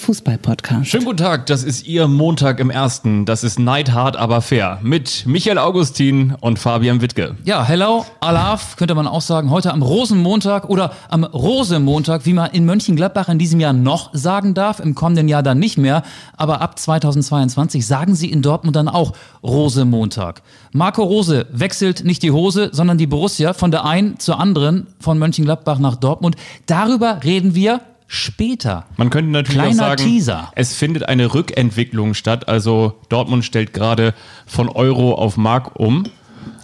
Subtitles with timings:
[0.00, 0.86] Fußball-Podcast.
[0.86, 3.26] Schönen guten Tag, das ist Ihr Montag im Ersten.
[3.26, 4.78] Das ist Neidhart, aber fair.
[4.82, 7.36] Mit Michael Augustin und Fabian Wittke.
[7.44, 9.50] Ja, hello, Alaf, könnte man auch sagen.
[9.50, 14.54] Heute am Rosenmontag oder am Rosemontag, wie man in Mönchengladbach in diesem Jahr noch sagen
[14.54, 16.02] darf, im kommenden Jahr dann nicht mehr.
[16.34, 19.12] Aber ab 2022 sagen sie in Dortmund dann auch
[19.42, 20.40] Rosemontag.
[20.72, 25.18] Marco Rose wechselt nicht die Hose, sondern die Borussia von der einen zur anderen, von
[25.18, 26.36] Mönchengladbach nach Dortmund.
[26.64, 27.80] Darüber reden wir
[28.12, 28.86] später.
[28.96, 30.50] Man könnte natürlich Kleiner auch sagen, Teaser.
[30.56, 32.48] es findet eine Rückentwicklung statt.
[32.48, 34.14] Also Dortmund stellt gerade
[34.46, 36.04] von Euro auf Mark um.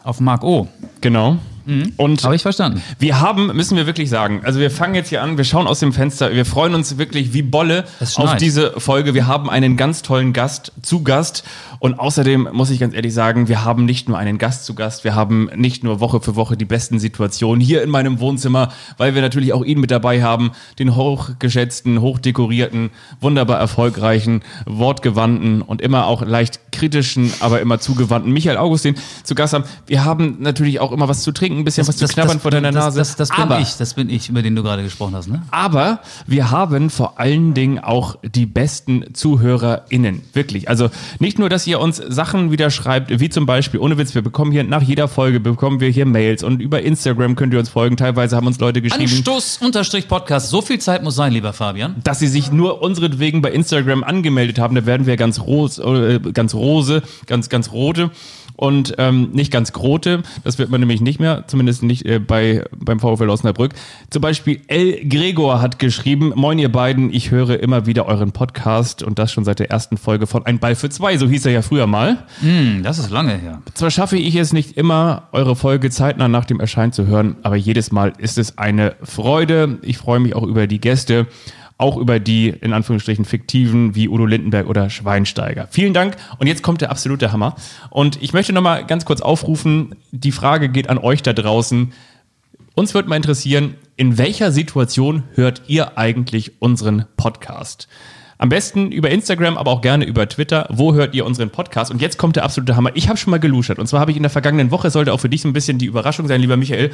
[0.02, 0.66] Auf Marc O.
[1.00, 1.38] Genau.
[1.96, 2.80] Und Habe ich verstanden.
[3.00, 5.80] wir haben, müssen wir wirklich sagen, also wir fangen jetzt hier an, wir schauen aus
[5.80, 9.14] dem Fenster, wir freuen uns wirklich wie Bolle auf diese Folge.
[9.14, 11.42] Wir haben einen ganz tollen Gast zu Gast
[11.78, 15.04] und außerdem muss ich ganz ehrlich sagen, wir haben nicht nur einen Gast zu Gast,
[15.04, 19.14] wir haben nicht nur Woche für Woche die besten Situationen hier in meinem Wohnzimmer, weil
[19.14, 26.06] wir natürlich auch ihn mit dabei haben, den hochgeschätzten, hochdekorierten, wunderbar erfolgreichen, wortgewandten und immer
[26.06, 29.64] auch leicht kritischen, aber immer zugewandten Michael Augustin zu Gast haben.
[29.86, 32.72] Wir haben natürlich auch immer was zu trinken, ein bisschen was zu knabbern vor deiner
[32.72, 32.98] das, Nase.
[32.98, 35.42] Das, das, bin aber, ich, das bin ich, über den du gerade gesprochen hast, ne?
[35.50, 40.22] aber wir haben vor allen Dingen auch die besten ZuhörerInnen.
[40.32, 40.68] Wirklich.
[40.68, 44.22] Also nicht nur, dass ihr uns Sachen wieder schreibt, wie zum Beispiel, ohne Witz, wir
[44.22, 47.68] bekommen hier nach jeder Folge bekommen wir hier Mails und über Instagram könnt ihr uns
[47.68, 47.96] folgen.
[47.96, 50.50] Teilweise haben uns Leute geschrieben, Anstoß unterstrich Podcast.
[50.50, 51.96] So viel Zeit muss sein, lieber Fabian.
[52.04, 54.74] dass sie sich nur unseretwegen bei Instagram angemeldet haben.
[54.74, 58.10] Da werden wir ganz ros, äh, ganz rose, ganz, ganz rote
[58.56, 60.22] und ähm, nicht ganz grote.
[60.44, 63.72] Das wird man nämlich nicht mehr, zumindest nicht äh, bei, beim VfL Osnabrück.
[64.10, 65.06] Zum Beispiel L.
[65.08, 69.44] Gregor hat geschrieben, Moin ihr beiden, ich höre immer wieder euren Podcast und das schon
[69.44, 72.24] seit der ersten Folge von Ein Ball für zwei, so hieß er ja früher mal.
[72.40, 73.62] Hm, das ist lange her.
[73.74, 77.56] Zwar schaffe ich es nicht immer, eure Folge zeitnah nach dem Erscheinen zu hören, aber
[77.56, 79.78] jedes Mal ist es eine Freude.
[79.82, 81.26] Ich freue mich auch über die Gäste,
[81.78, 85.68] auch über die in Anführungsstrichen fiktiven wie Udo Lindenberg oder Schweinsteiger.
[85.70, 87.56] Vielen Dank und jetzt kommt der absolute Hammer.
[87.90, 91.92] Und ich möchte nochmal ganz kurz aufrufen, die Frage geht an euch da draußen.
[92.74, 97.88] Uns würde mal interessieren, in welcher Situation hört ihr eigentlich unseren Podcast?
[98.38, 100.66] Am besten über Instagram, aber auch gerne über Twitter.
[100.70, 101.90] Wo hört ihr unseren Podcast?
[101.90, 102.90] Und jetzt kommt der absolute Hammer.
[102.94, 103.78] Ich habe schon mal geluschert.
[103.78, 105.78] Und zwar habe ich in der vergangenen Woche, sollte auch für dich so ein bisschen
[105.78, 106.92] die Überraschung sein, lieber Michael,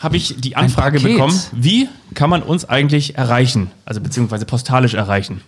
[0.00, 3.70] habe ich die Anfrage bekommen, wie kann man uns eigentlich erreichen?
[3.86, 5.40] Also beziehungsweise postalisch erreichen.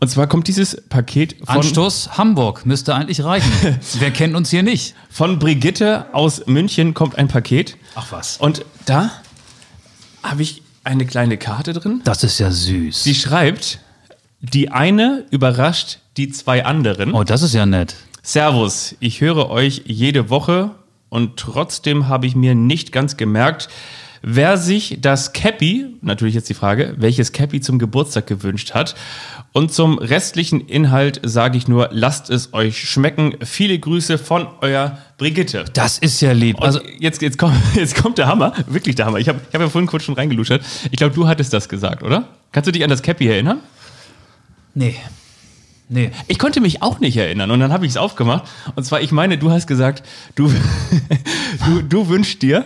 [0.00, 3.52] Und zwar kommt dieses Paket von, Anstoß Hamburg müsste eigentlich reichen.
[3.98, 4.94] Wer kennt uns hier nicht?
[5.10, 7.76] von Brigitte aus München kommt ein Paket.
[7.94, 8.38] Ach was.
[8.38, 9.12] Und da
[10.24, 12.00] habe ich eine kleine Karte drin.
[12.04, 13.04] Das ist ja süß.
[13.04, 13.78] Sie schreibt,
[14.52, 17.12] die eine überrascht die zwei anderen.
[17.14, 17.96] oh, das ist ja nett.
[18.22, 20.70] Servus, ich höre euch jede Woche
[21.08, 23.68] und trotzdem habe ich mir nicht ganz gemerkt,
[24.22, 28.94] wer sich das Cappy, natürlich jetzt die Frage, welches Cappy zum Geburtstag gewünscht hat.
[29.52, 33.34] Und zum restlichen Inhalt sage ich nur, lasst es euch schmecken.
[33.44, 35.64] Viele Grüße von euer Brigitte.
[35.74, 36.60] Das ist ja lieb.
[36.60, 39.18] Also Also, jetzt, jetzt, kommt, jetzt kommt der Hammer, wirklich der Hammer.
[39.18, 40.64] Ich habe ich hab ja vorhin kurz schon reingeluschert.
[40.90, 42.28] Ich glaube, du hattest das gesagt, oder?
[42.50, 43.60] Kannst du dich an das Cappy erinnern?
[44.74, 44.96] Nee.
[45.88, 46.10] Nee.
[46.28, 48.44] Ich konnte mich auch nicht erinnern und dann habe ich es aufgemacht.
[48.74, 50.02] Und zwar, ich meine, du hast gesagt,
[50.34, 50.50] du,
[51.66, 52.64] du, du wünschst dir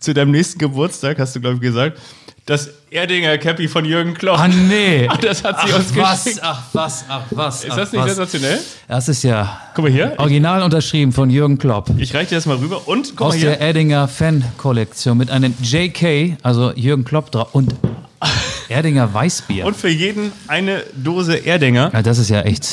[0.00, 1.98] zu deinem nächsten Geburtstag, hast du, glaube ich, gesagt,
[2.44, 4.38] das Erdinger Cappy von Jürgen Klopp.
[4.38, 5.08] Ah, nee.
[5.10, 6.40] Ach, das hat sie ach, uns was, geschickt.
[6.44, 7.64] Ach, was, ach, was.
[7.64, 8.60] Ist das nicht sensationell?
[8.86, 10.14] Das ist ja Guck mal hier.
[10.18, 11.90] original unterschrieben von Jürgen Klopp.
[11.98, 13.50] Ich reiche dir das mal rüber und guck Aus mal hier.
[13.50, 17.74] der Erdinger Fan-Kollektion mit einem JK, also Jürgen Klopp drauf und
[18.68, 19.64] Erdinger Weißbier.
[19.64, 21.90] Und für jeden eine Dose Erdinger.
[21.92, 22.66] ja, das ist ja echt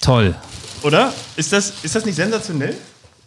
[0.00, 0.34] toll.
[0.82, 1.12] Oder?
[1.36, 2.76] Ist das, ist das nicht sensationell?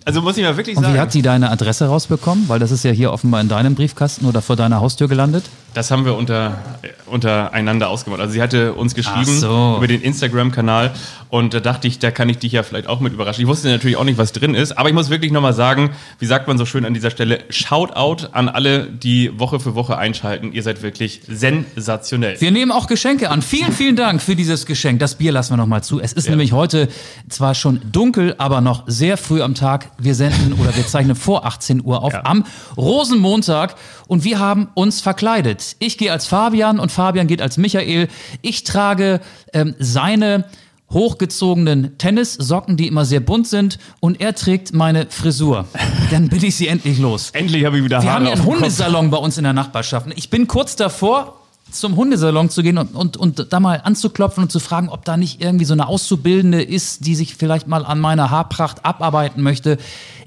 [0.06, 0.96] Also muss ich mal wirklich Und sagen.
[0.96, 2.48] wie hat sie deine Adresse rausbekommen?
[2.48, 5.46] Weil das ist ja hier offenbar in deinem Briefkasten oder vor deiner Haustür gelandet.
[5.74, 6.60] Das haben wir unter,
[7.06, 8.22] untereinander ausgemacht.
[8.22, 9.74] Also sie hatte uns geschrieben so.
[9.78, 10.94] über den Instagram-Kanal
[11.30, 13.42] und da dachte ich, da kann ich dich ja vielleicht auch mit überraschen.
[13.42, 16.28] Ich wusste natürlich auch nicht, was drin ist, aber ich muss wirklich nochmal sagen, wie
[16.28, 20.54] sagt man so schön an dieser Stelle, Shoutout an alle, die Woche für Woche einschalten.
[20.54, 22.40] Ihr seid wirklich sensationell.
[22.40, 23.42] Wir nehmen auch Geschenke an.
[23.42, 25.00] Vielen, vielen Dank für dieses Geschenk.
[25.00, 26.00] Das Bier lassen wir noch mal zu.
[26.00, 26.88] Es ist nämlich heute
[27.28, 29.92] zwar schon dunkel, aber noch sehr früh am Tag.
[29.98, 32.22] Wir senden oder wir zeichnen vor 18 Uhr auf Ja.
[32.26, 32.46] am
[32.78, 33.76] Rosenmontag
[34.08, 35.76] und wir haben uns verkleidet.
[35.80, 38.08] Ich gehe als Fabian und Fabian geht als Michael.
[38.42, 39.22] Ich trage
[39.54, 40.46] ähm, seine
[40.92, 45.66] hochgezogenen Tennissocken, die immer sehr bunt sind und er trägt meine Frisur.
[46.12, 47.32] Dann bin ich sie endlich los.
[47.32, 48.48] Endlich habe ich wieder Wir Haare haben ja auf einen.
[48.48, 50.08] Hundesalon bei uns in der Nachbarschaft.
[50.16, 51.42] Ich bin kurz davor,
[51.72, 55.18] zum Hundesalon zu gehen und, und, und da mal anzuklopfen und zu fragen, ob da
[55.18, 59.78] nicht irgendwie so eine Auszubildende ist, die sich vielleicht mal an meiner Haarpracht abarbeiten möchte.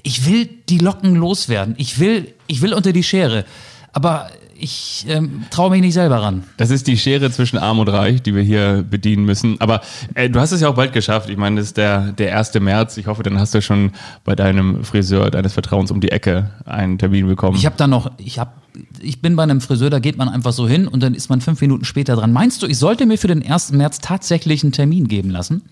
[0.03, 1.75] Ich will die Locken loswerden.
[1.77, 3.45] Ich will, ich will unter die Schere.
[3.93, 6.43] Aber ich ähm, traue mich nicht selber ran.
[6.57, 9.59] Das ist die Schere zwischen Arm und Reich, die wir hier bedienen müssen.
[9.59, 9.81] Aber
[10.15, 11.29] äh, du hast es ja auch bald geschafft.
[11.29, 12.53] Ich meine, das ist der, der 1.
[12.55, 12.97] März.
[12.97, 13.91] Ich hoffe, dann hast du schon
[14.25, 17.57] bei deinem Friseur deines Vertrauens um die Ecke einen Termin bekommen.
[17.57, 18.51] Ich habe da noch, ich habe,
[18.99, 21.41] ich bin bei einem Friseur, da geht man einfach so hin und dann ist man
[21.41, 22.33] fünf Minuten später dran.
[22.33, 23.71] Meinst du, ich sollte mir für den 1.
[23.71, 25.63] März tatsächlich einen Termin geben lassen?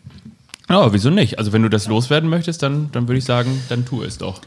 [0.69, 1.39] Ja, wieso nicht?
[1.39, 4.41] Also wenn du das loswerden möchtest, dann, dann würde ich sagen, dann tu es doch.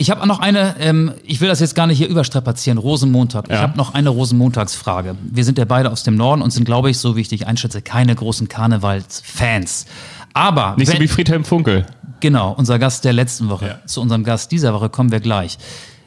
[0.00, 3.44] Ich habe noch eine, ähm, ich will das jetzt gar nicht hier überstrapazieren, Rosenmontag.
[3.48, 3.60] Ich Ja.
[3.60, 5.14] habe noch eine Rosenmontagsfrage.
[5.30, 7.46] Wir sind ja beide aus dem Norden und sind, glaube ich, so wie ich dich
[7.46, 9.84] einschätze, keine großen Karnevalsfans.
[10.32, 11.84] Aber Nicht so wenn- wie Friedhelm Funkel.
[12.20, 13.66] Genau, unser Gast der letzten Woche.
[13.66, 13.86] Ja.
[13.86, 15.58] Zu unserem Gast dieser Woche kommen wir gleich.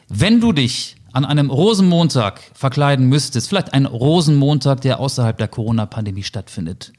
[0.08, 6.24] Wenn du dich an einem Rosenmontag verkleiden müsstest, vielleicht ein Rosenmontag, der außerhalb der Corona-Pandemie
[6.24, 6.92] stattfindet,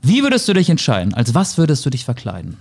[0.00, 1.12] wie würdest du dich entscheiden?
[1.12, 2.56] Als was würdest du dich verkleiden?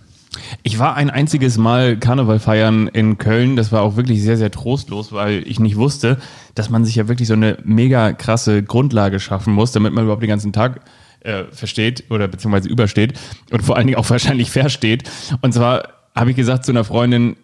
[0.63, 3.55] Ich war ein einziges Mal Karneval feiern in Köln.
[3.55, 6.17] Das war auch wirklich sehr, sehr trostlos, weil ich nicht wusste,
[6.53, 10.23] dass man sich ja wirklich so eine mega krasse Grundlage schaffen muss, damit man überhaupt
[10.23, 10.81] den ganzen Tag
[11.21, 13.19] äh, versteht oder beziehungsweise übersteht
[13.51, 15.09] und vor allen Dingen auch wahrscheinlich versteht.
[15.41, 17.35] Und zwar habe ich gesagt zu einer Freundin,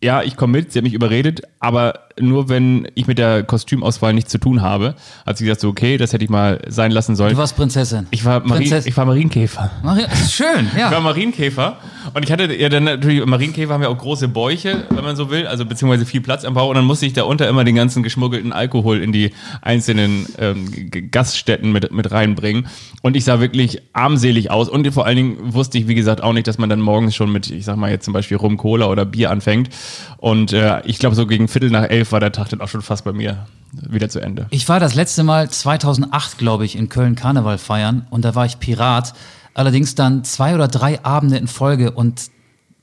[0.00, 4.12] ja, ich komme mit, sie hat mich überredet, aber nur wenn ich mit der Kostümauswahl
[4.12, 4.94] nichts zu tun habe,
[5.26, 7.32] hat sie gesagt, so okay, das hätte ich mal sein lassen sollen.
[7.32, 8.06] Du warst Prinzessin.
[8.10, 8.90] ich war, Marien, Prinzessin.
[8.90, 9.70] ich war Marienkäfer.
[9.84, 11.00] Ja, schön, Ich war ja.
[11.00, 11.78] Marienkäfer
[12.14, 15.30] und ich hatte ja dann natürlich, Marienkäfer haben ja auch große Bäuche, wenn man so
[15.30, 17.74] will, also beziehungsweise viel Platz am Bauch und dann musste ich da unter immer den
[17.74, 22.68] ganzen geschmuggelten Alkohol in die einzelnen ähm, Gaststätten mit, mit reinbringen
[23.02, 26.32] und ich sah wirklich armselig aus und vor allen Dingen wusste ich, wie gesagt, auch
[26.32, 28.86] nicht, dass man dann morgens schon mit, ich sag mal jetzt zum Beispiel Rum, Cola
[28.86, 29.70] oder Bier anfängt
[30.18, 32.82] und äh, ich glaube so gegen Viertel nach elf war der Tag dann auch schon
[32.82, 34.46] fast bei mir wieder zu Ende.
[34.50, 38.46] Ich war das letzte Mal 2008, glaube ich, in Köln Karneval feiern und da war
[38.46, 39.14] ich Pirat.
[39.54, 42.30] Allerdings dann zwei oder drei Abende in Folge und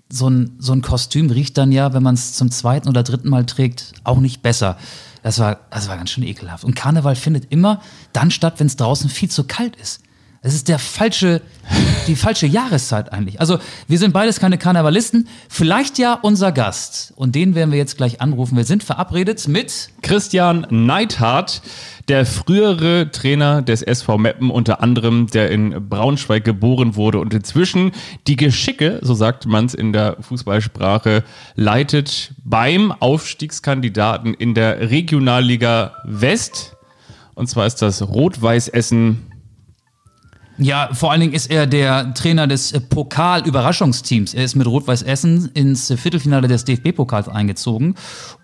[0.09, 3.29] so ein, so ein Kostüm riecht dann ja, wenn man es zum zweiten oder dritten
[3.29, 4.77] Mal trägt, auch nicht besser.
[5.23, 6.63] Das war, das war ganz schön ekelhaft.
[6.63, 7.81] Und Karneval findet immer
[8.13, 10.01] dann statt, wenn es draußen viel zu kalt ist.
[10.45, 11.41] Es ist der falsche,
[12.05, 13.39] die falsche Jahreszeit eigentlich.
[13.39, 13.57] Also
[13.87, 15.27] wir sind beides keine Karnevalisten.
[15.49, 17.13] Vielleicht ja unser Gast.
[17.15, 18.55] Und den werden wir jetzt gleich anrufen.
[18.55, 21.63] Wir sind verabredet mit Christian Neidhardt,
[22.09, 27.91] der frühere Trainer des SV Meppen, unter anderem, der in Braunschweig geboren wurde und inzwischen
[28.27, 31.23] die Geschicke, so sagt man es in der Fußballsprache,
[31.55, 36.75] leitet beim Aufstiegskandidaten in der Regionalliga West.
[37.33, 39.31] Und zwar ist das Rot-Weiß Essen.
[40.57, 44.33] Ja, vor allen Dingen ist er der Trainer des äh, Pokal-Überraschungsteams.
[44.33, 47.95] Er ist mit Rot-Weiß Essen ins Viertelfinale des DFB-Pokals eingezogen.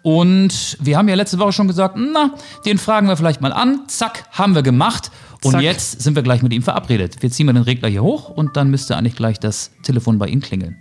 [0.04, 2.36] Und wir haben ja letzte Woche schon gesagt, na,
[2.66, 3.82] den fragen wir vielleicht mal an.
[3.88, 5.12] Zack, haben wir gemacht.
[5.44, 5.62] Und Zack.
[5.62, 7.22] jetzt jetzt sind wir gleich mit ihm verabredet.
[7.22, 10.28] Wir ziehen mal den Regler hier hoch und dann müsste eigentlich gleich das Telefon bei
[10.28, 10.78] ihm klingeln.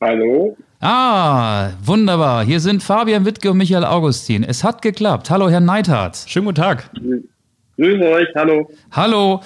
[0.00, 0.56] Hallo?
[0.80, 2.44] Ah, wunderbar.
[2.44, 4.44] Hier sind Fabian Wittke und Michael Augustin.
[4.44, 5.30] Es hat geklappt.
[5.30, 6.24] Hallo, Herr Neithardt.
[6.26, 6.90] Schönen guten Tag.
[7.76, 8.70] Grüße euch, hallo.
[8.92, 9.40] Hallo.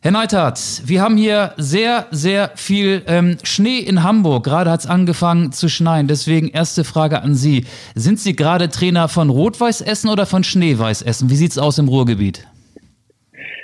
[0.00, 4.44] Herr Neithardt, wir haben hier sehr, sehr viel ähm, Schnee in Hamburg.
[4.44, 6.06] Gerade hat es angefangen zu schneien.
[6.06, 7.64] Deswegen erste Frage an Sie.
[7.94, 11.30] Sind Sie gerade Trainer von Rot-Weiß Essen oder von Schneeweiß Essen?
[11.30, 12.46] Wie sieht's aus im Ruhrgebiet?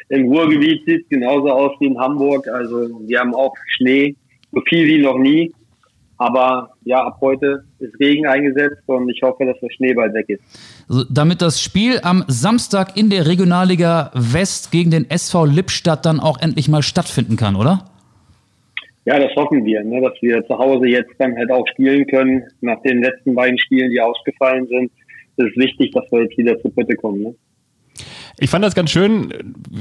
[0.08, 2.48] Im Ruhrgebiet sieht es genauso aus wie in Hamburg.
[2.48, 4.16] Also wir haben auch Schnee,
[4.50, 5.52] so viel wie noch nie.
[6.20, 10.28] Aber ja, ab heute ist Regen eingesetzt und ich hoffe, dass der Schnee bald weg
[10.28, 10.42] ist.
[10.86, 16.20] Also, damit das Spiel am Samstag in der Regionalliga West gegen den SV Lippstadt dann
[16.20, 17.86] auch endlich mal stattfinden kann, oder?
[19.06, 22.42] Ja, das hoffen wir, ne, dass wir zu Hause jetzt dann halt auch spielen können.
[22.60, 24.92] Nach den letzten beiden Spielen, die ausgefallen sind,
[25.38, 27.22] ist es wichtig, dass wir jetzt wieder zur Bitte kommen.
[27.22, 27.34] Ne?
[28.42, 29.34] Ich fand das ganz schön,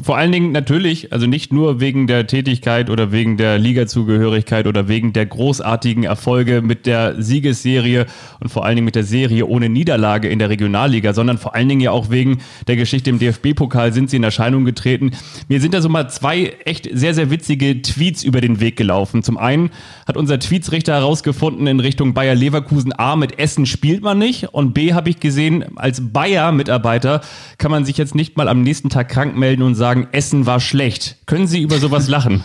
[0.04, 4.90] vor allen Dingen natürlich, also nicht nur wegen der Tätigkeit oder wegen der Ligazugehörigkeit oder
[4.90, 8.06] wegen der großartigen Erfolge mit der Siegesserie
[8.42, 11.70] und vor allen Dingen mit der Serie ohne Niederlage in der Regionalliga, sondern vor allen
[11.70, 15.12] Dingen ja auch wegen der Geschichte im DFB-Pokal sind sie in Erscheinung getreten.
[15.48, 19.24] Mir sind da so mal zwei echt sehr, sehr witzige Tweets über den Weg gelaufen.
[19.24, 19.70] Zum einen
[20.06, 24.74] hat unser Tweetsrichter herausgefunden in Richtung Bayer Leverkusen, A, mit Essen spielt man nicht und
[24.74, 27.22] B, habe ich gesehen, als Bayer-Mitarbeiter
[27.58, 30.60] kann man sich jetzt nicht mal am nächsten Tag krank melden und sagen, Essen war
[30.60, 31.18] schlecht.
[31.26, 32.44] Können Sie über sowas lachen?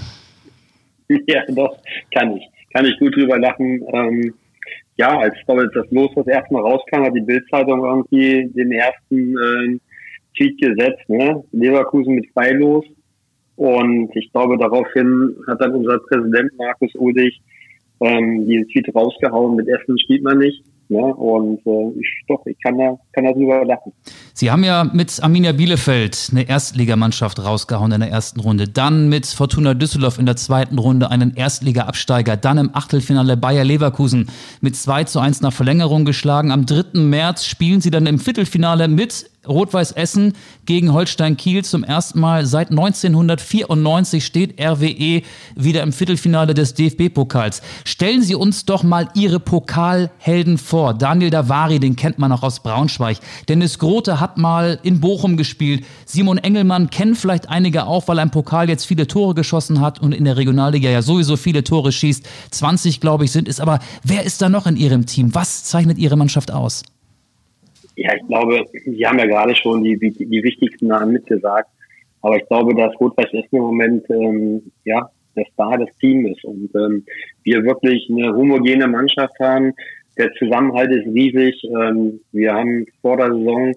[1.09, 1.79] Ja, doch,
[2.13, 2.45] kann ich.
[2.73, 3.83] Kann ich gut drüber lachen.
[3.93, 4.35] Ähm,
[4.97, 9.79] ja, als das Los das erste Mal rauskam, hat die Bildzeitung irgendwie den ersten äh,
[10.37, 11.43] Tweet gesetzt, ne?
[11.53, 12.85] Leverkusen mit Freilos.
[13.57, 17.41] Und ich glaube, daraufhin hat dann unser Präsident Markus Udig
[18.01, 20.65] ähm, diesen Tweet rausgehauen, mit Essen spielt man nicht.
[20.89, 21.03] Ne?
[21.03, 23.93] Und äh, ich, doch, ich kann da, kann da drüber lachen.
[24.37, 28.67] Sie haben ja mit Arminia Bielefeld eine Erstligamannschaft rausgehauen in der ersten Runde.
[28.67, 32.37] Dann mit Fortuna Düsseldorf in der zweiten Runde einen Erstliga-Absteiger.
[32.37, 34.29] Dann im Achtelfinale Bayer Leverkusen
[34.61, 36.51] mit 2 zu 1 nach Verlängerung geschlagen.
[36.51, 36.99] Am 3.
[36.99, 40.35] März spielen sie dann im Viertelfinale mit Rot-Weiß Essen
[40.67, 45.23] gegen Holstein Kiel zum ersten Mal seit 1994 steht RWE
[45.55, 47.63] wieder im Viertelfinale des DFB-Pokals.
[47.85, 50.95] Stellen Sie uns doch mal Ihre Pokalhelden vor.
[50.95, 53.19] Daniel Davari, den kennt man auch aus Braunschweig.
[53.49, 55.85] Dennis Grote hat mal in Bochum gespielt.
[56.07, 60.13] Simon Engelmann kennen vielleicht einige auch, weil im Pokal jetzt viele Tore geschossen hat und
[60.13, 62.27] in der Regionalliga ja sowieso viele Tore schießt.
[62.51, 63.61] 20, glaube ich, sind es.
[63.61, 65.35] Aber wer ist da noch in Ihrem Team?
[65.35, 66.83] Was zeichnet Ihre Mannschaft aus?
[67.97, 71.69] Ja, ich glaube, Sie haben ja gerade schon die, die, die wichtigsten Namen mitgesagt.
[72.23, 76.45] Aber ich glaube, dass Rot-Weiß Essen im Moment ähm, ja, der Star des Teams ist
[76.45, 77.05] und ähm,
[77.43, 79.75] wir wirklich eine homogene Mannschaft haben.
[80.17, 81.63] Der Zusammenhalt ist riesig.
[81.65, 83.73] Ähm, wir haben vor der Saison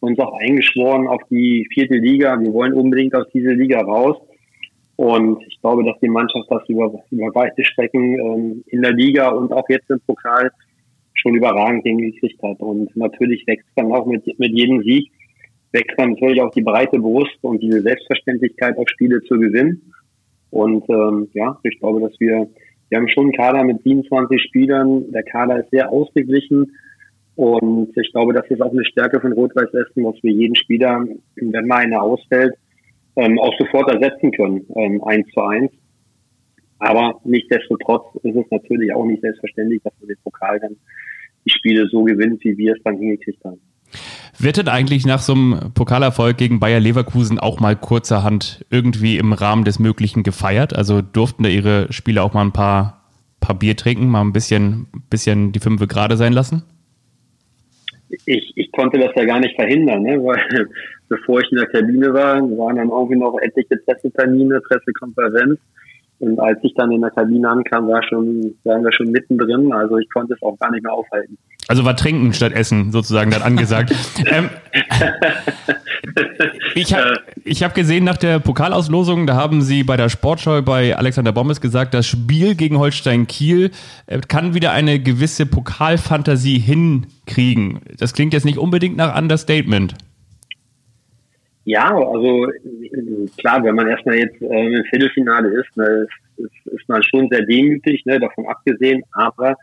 [0.00, 2.38] uns auch eingeschworen auf die vierte Liga.
[2.40, 4.16] Wir wollen unbedingt aus dieser Liga raus.
[4.96, 9.28] Und ich glaube, dass die Mannschaft das über, über weite Strecken ähm, in der Liga
[9.30, 10.50] und auch jetzt im Pokal
[11.20, 12.60] schon überragend hingekriegt hat.
[12.60, 15.10] Und natürlich wächst dann auch mit, mit jedem Sieg,
[15.72, 19.92] wächst dann natürlich auch die breite Brust und diese Selbstverständlichkeit, auch Spiele zu gewinnen.
[20.50, 22.48] Und ähm, ja, ich glaube, dass wir,
[22.88, 25.12] wir haben schon einen Kader mit 27 Spielern.
[25.12, 26.72] Der Kader ist sehr ausgeglichen.
[27.36, 31.06] Und ich glaube, das ist auch eine Stärke von Rot-Weiß Essen, dass wir jeden Spieler,
[31.36, 32.54] wenn mal einer ausfällt,
[33.16, 35.70] ähm, auch sofort ersetzen können, ähm, eins zu eins.
[36.78, 40.76] Aber nichtsdestotrotz ist es natürlich auch nicht selbstverständlich, dass man den Pokal dann
[41.44, 43.60] die Spiele so gewinnt, wie wir es dann hingekriegt haben.
[44.38, 49.32] Wird denn eigentlich nach so einem Pokalerfolg gegen Bayer Leverkusen auch mal kurzerhand irgendwie im
[49.32, 50.76] Rahmen des Möglichen gefeiert?
[50.76, 53.02] Also durften da ihre Spieler auch mal ein paar,
[53.40, 56.62] paar Bier trinken, mal ein bisschen, bisschen die Fünfe gerade sein lassen?
[58.26, 60.22] Ich, ich konnte das ja gar nicht verhindern, ne?
[60.22, 60.68] weil
[61.08, 65.58] bevor ich in der Kabine war, waren dann irgendwie noch etliche Pressetermine, Pressekonferenz.
[66.20, 69.72] Und als ich dann in der Kabine ankam, war schon, waren wir schon mittendrin.
[69.72, 71.38] Also ich konnte es auch gar nicht mehr aufhalten.
[71.68, 73.94] Also war Trinken statt Essen sozusagen dann angesagt.
[74.26, 74.48] ähm,
[76.74, 80.96] ich habe ich hab gesehen nach der Pokalauslosung, da haben Sie bei der Sportschau bei
[80.96, 83.70] Alexander Bommes gesagt, das Spiel gegen Holstein Kiel
[84.06, 87.80] äh, kann wieder eine gewisse Pokalfantasie hinkriegen.
[87.98, 89.94] Das klingt jetzt nicht unbedingt nach Understatement.
[91.68, 92.50] Ja, also
[93.36, 96.06] klar, wenn man erstmal jetzt äh, im Viertelfinale ist, ne,
[96.38, 99.02] ist, ist, man schon sehr demütig, ne, davon abgesehen.
[99.12, 99.54] Aber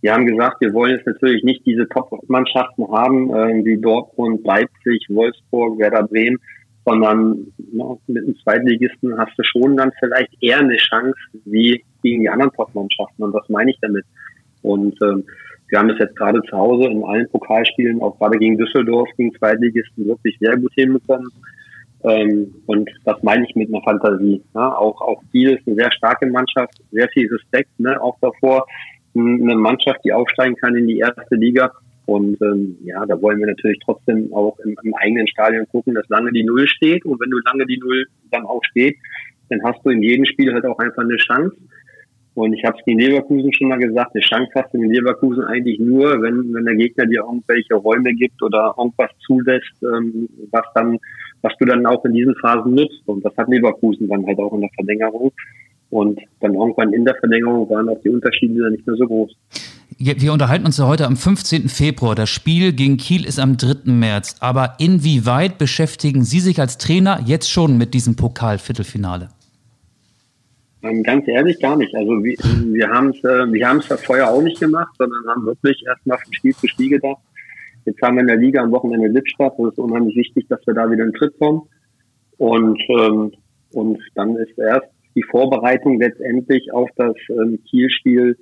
[0.00, 5.06] wir haben gesagt, wir wollen jetzt natürlich nicht diese Top-Mannschaften haben, äh, wie Dortmund, Leipzig,
[5.08, 6.38] Wolfsburg, Werder Bremen,
[6.84, 12.20] sondern ne, mit einem Zweitligisten hast du schon dann vielleicht eher eine Chance wie gegen
[12.20, 13.24] die anderen Top-Mannschaften.
[13.24, 14.04] Und was meine ich damit?
[14.62, 15.24] Und ähm,
[15.68, 19.34] wir haben das jetzt gerade zu Hause in allen Pokalspielen, auch gerade gegen Düsseldorf, gegen
[19.34, 21.28] Zweitligisten, wirklich sehr gut hinbekommen.
[22.04, 24.42] Ähm, und das meine ich mit einer Fantasie.
[24.54, 24.78] Ne?
[24.78, 28.00] Auch, auch Kiel ist eine sehr starke Mannschaft, sehr viel Respekt, ne?
[28.00, 28.66] auch davor.
[29.16, 31.72] Eine Mannschaft, die aufsteigen kann in die erste Liga.
[32.06, 36.08] Und ähm, ja, da wollen wir natürlich trotzdem auch im, im eigenen Stadion gucken, dass
[36.08, 37.04] lange die Null steht.
[37.06, 38.96] Und wenn du lange die Null dann auch steht,
[39.48, 41.56] dann hast du in jedem Spiel halt auch einfach eine Chance.
[42.34, 45.44] Und ich habe es gegen Leverkusen schon mal gesagt, eine Chance hast du in Leverkusen
[45.44, 50.64] eigentlich nur, wenn, wenn der Gegner dir irgendwelche Räume gibt oder irgendwas zulässt, ähm, was
[50.74, 50.98] dann,
[51.42, 53.02] was du dann auch in diesen Phasen nutzt.
[53.06, 55.32] Und das hat Leverkusen dann halt auch in der Verlängerung.
[55.90, 59.32] Und dann irgendwann in der Verlängerung waren auch die Unterschiede dann nicht mehr so groß.
[59.96, 61.68] Wir unterhalten uns ja heute am 15.
[61.68, 62.16] Februar.
[62.16, 63.92] Das Spiel gegen Kiel ist am 3.
[63.92, 64.36] März.
[64.40, 69.28] Aber inwieweit beschäftigen Sie sich als Trainer jetzt schon mit diesem Pokal-Viertelfinale?
[70.84, 71.94] Ähm, ganz ehrlich gar nicht.
[71.94, 72.36] Also wir,
[72.74, 75.82] wir haben es äh, wir haben es ja vorher auch nicht gemacht, sondern haben wirklich
[75.86, 77.22] erstmal von Spiel zu Spiel gedacht.
[77.86, 79.54] Jetzt haben wir in der Liga am Wochenende Lippstadt.
[79.58, 81.62] Das ist unheimlich wichtig, dass wir da wieder in den Tritt kommen.
[82.36, 83.32] Und, ähm,
[83.72, 88.36] und dann ist erst die Vorbereitung letztendlich auf das ähm, Kielspiel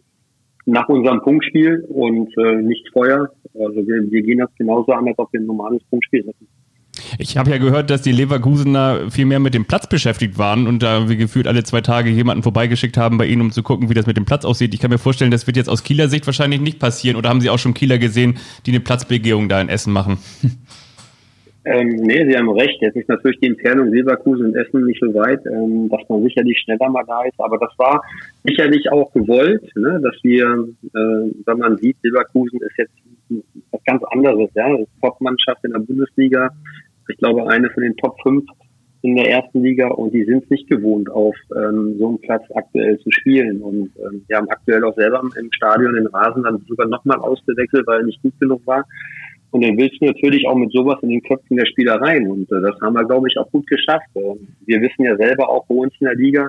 [0.64, 3.30] nach unserem Punktspiel und äh, nicht vorher.
[3.54, 6.49] Also wir, wir gehen das genauso an, als ob wir ein normales Punktspiel hätten.
[7.18, 10.82] Ich habe ja gehört, dass die Leverkusener viel mehr mit dem Platz beschäftigt waren und
[10.82, 13.94] da wie gefühlt alle zwei Tage jemanden vorbeigeschickt haben bei ihnen, um zu gucken, wie
[13.94, 14.75] das mit dem Platz aussieht.
[14.75, 17.16] Ich kann mir vorstellen, das wird jetzt aus Kieler Sicht wahrscheinlich nicht passieren.
[17.16, 20.18] Oder haben Sie auch schon Kieler gesehen, die eine Platzbegehung da in Essen machen?
[21.64, 22.80] Ähm, nee, Sie haben recht.
[22.80, 26.59] Jetzt ist natürlich die Entfernung Leverkusen und Essen nicht so weit, ähm, dass man sicherlich
[26.59, 27.38] schneller mal da ist.
[27.38, 28.02] Aber das war
[28.42, 30.44] sicherlich auch gewollt, ne, dass wir,
[30.82, 32.94] äh, wenn man sieht, Leverkusen ist jetzt
[33.71, 36.50] was ganz anderes, ja, Top-Mannschaft in der Bundesliga,
[37.09, 38.44] ich glaube, eine von den Top 5
[39.02, 42.44] in der ersten Liga und die sind es nicht gewohnt, auf ähm, so einem Platz
[42.54, 43.61] aktuell zu spielen.
[43.61, 47.87] Und ähm, wir haben aktuell auch selber im Stadion den Rasen dann sogar nochmal ausgewechselt,
[47.87, 48.85] weil er nicht gut genug war.
[49.50, 52.30] Und dann willst du natürlich auch mit sowas in den Köpfen der Spieler rein.
[52.30, 54.06] Und äh, das haben wir, glaube ich, auch gut geschafft.
[54.14, 56.49] Äh, wir wissen ja selber auch bei uns in der Liga,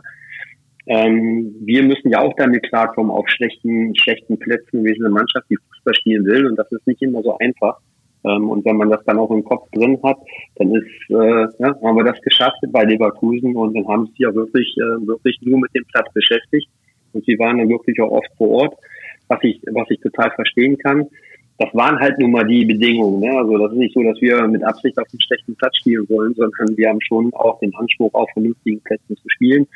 [0.85, 4.83] ähm, wir müssen ja auch damit klarkommen auf schlechten, schlechten Plätzen.
[4.83, 7.79] Wir sind eine Mannschaft, die Fußball spielen will und das ist nicht immer so einfach.
[8.25, 10.17] Ähm, und wenn man das dann auch im Kopf drin hat,
[10.55, 14.33] dann ist, äh, ja, haben wir das geschafft bei Leverkusen und dann haben sie ja
[14.33, 16.69] wirklich, äh, wirklich nur mit dem Platz beschäftigt.
[17.13, 18.75] Und sie waren dann wirklich auch oft vor Ort,
[19.27, 21.07] was ich, was ich total verstehen kann.
[21.59, 23.19] Das waren halt nun mal die Bedingungen.
[23.19, 23.37] Ne?
[23.37, 26.33] Also das ist nicht so, dass wir mit Absicht auf einem schlechten Platz spielen wollen,
[26.33, 29.67] sondern wir haben schon auch den Anspruch, auf vernünftigen Plätzen zu spielen.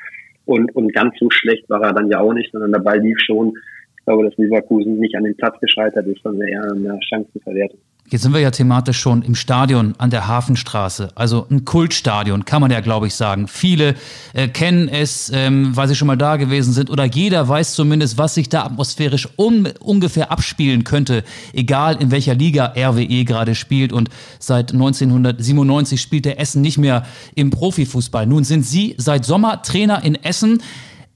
[0.45, 3.19] Und, und ganz so schlecht war er dann ja auch nicht, sondern der Ball lief
[3.19, 3.53] schon.
[3.99, 7.79] Ich glaube, dass Leverkusen nicht an den Platz gescheitert ist, sondern eher an der Chancenverwertung.
[8.09, 12.61] Jetzt sind wir ja thematisch schon im Stadion an der Hafenstraße, also ein Kultstadion, kann
[12.61, 13.49] man ja, glaube ich, sagen.
[13.49, 13.95] Viele
[14.31, 18.17] äh, kennen es, ähm, weil sie schon mal da gewesen sind, oder jeder weiß zumindest,
[18.17, 23.91] was sich da atmosphärisch un ungefähr abspielen könnte, egal in welcher Liga RWE gerade spielt.
[23.91, 24.07] Und
[24.39, 28.25] seit 1997 spielt der Essen nicht mehr im Profifußball.
[28.25, 30.63] Nun sind Sie seit Sommer Trainer in Essen.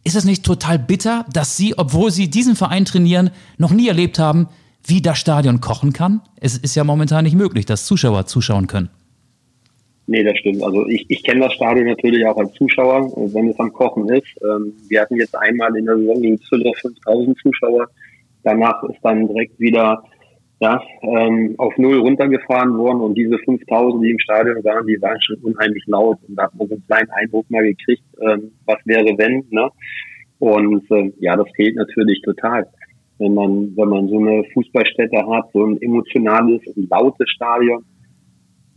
[0.04, 4.20] Ist es nicht total bitter, dass Sie, obwohl Sie diesen Verein trainieren, noch nie erlebt
[4.20, 4.50] haben,
[4.86, 6.22] wie das Stadion kochen kann?
[6.40, 8.90] Es ist ja momentan nicht möglich, dass Zuschauer zuschauen können.
[10.08, 10.64] Nee, das stimmt.
[10.64, 14.28] Also ich, ich kenne das Stadion natürlich auch als Zuschauer, wenn es am Kochen ist.
[14.44, 17.88] Ähm, wir hatten jetzt einmal in der Saison gegen Züller 5000 Zuschauer.
[18.44, 20.04] Danach ist dann direkt wieder
[20.60, 25.20] ja, ähm, auf Null runtergefahren worden und diese 5000, die im Stadion waren, die waren
[25.22, 28.78] schon unheimlich laut und da hat man so einen kleinen Eindruck mal gekriegt, ähm, was
[28.86, 29.70] wäre wenn, ne?
[30.38, 32.68] Und äh, ja, das fehlt natürlich total
[33.22, 37.86] wenn man, wenn man so eine Fußballstätte hat, so ein emotionales, lautes Stadion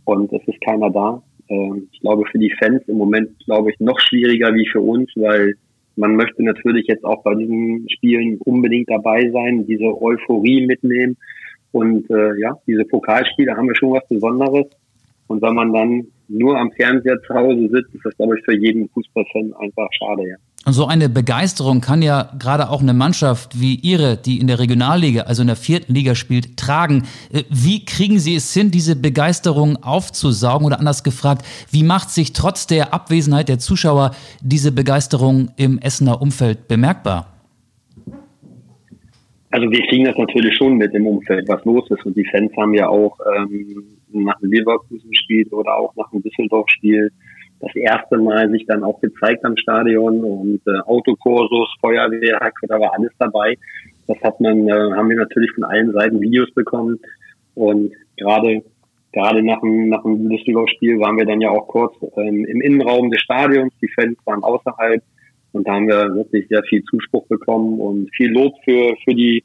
[0.05, 1.21] und es ist keiner da.
[1.49, 5.09] Ähm, ich glaube, für die Fans im Moment, glaube ich, noch schwieriger wie für uns,
[5.15, 5.55] weil
[5.95, 11.17] man möchte natürlich jetzt auch bei diesen Spielen unbedingt dabei sein, diese Euphorie mitnehmen.
[11.71, 14.67] Und äh, ja, diese Pokalspiele haben wir schon was Besonderes.
[15.27, 18.55] Und wenn man dann nur am Fernseher zu Hause sitzt, ist das, glaube ich, für
[18.55, 20.35] jeden Fußballfan einfach schade, ja.
[20.65, 24.57] Und so eine Begeisterung kann ja gerade auch eine Mannschaft wie Ihre, die in der
[24.57, 27.03] Regionalliga, also in der vierten Liga spielt, tragen.
[27.31, 30.65] Äh, wie kriegen Sie es hin, diese Begeisterung aufzusaugen?
[30.65, 36.19] Oder anders gefragt, wie macht sich trotz der Abwesenheit der Zuschauer diese Begeisterung im Essener
[36.19, 37.27] Umfeld bemerkbar?
[39.51, 42.03] Also wir kriegen das natürlich schon mit im Umfeld, was los ist.
[42.07, 47.11] Und die Fans haben ja auch ähm, nach dem Leverkusen-Spiel oder auch nach dem Düsseldorf-Spiel
[47.65, 52.93] das erste Mal sich dann auch gezeigt am Stadion und äh, Autokursus, Feuerwehr, da war
[52.93, 53.57] alles dabei.
[54.07, 56.99] Das hat man, äh, haben wir natürlich von allen Seiten Videos bekommen
[57.55, 58.63] und gerade
[59.13, 63.09] gerade nach dem, nach dem Düsseldorf-Spiel waren wir dann ja auch kurz ähm, im Innenraum
[63.09, 65.01] des Stadions, die Fans waren außerhalb
[65.53, 69.43] und da haben wir wirklich sehr viel Zuspruch bekommen und viel Lob für, für die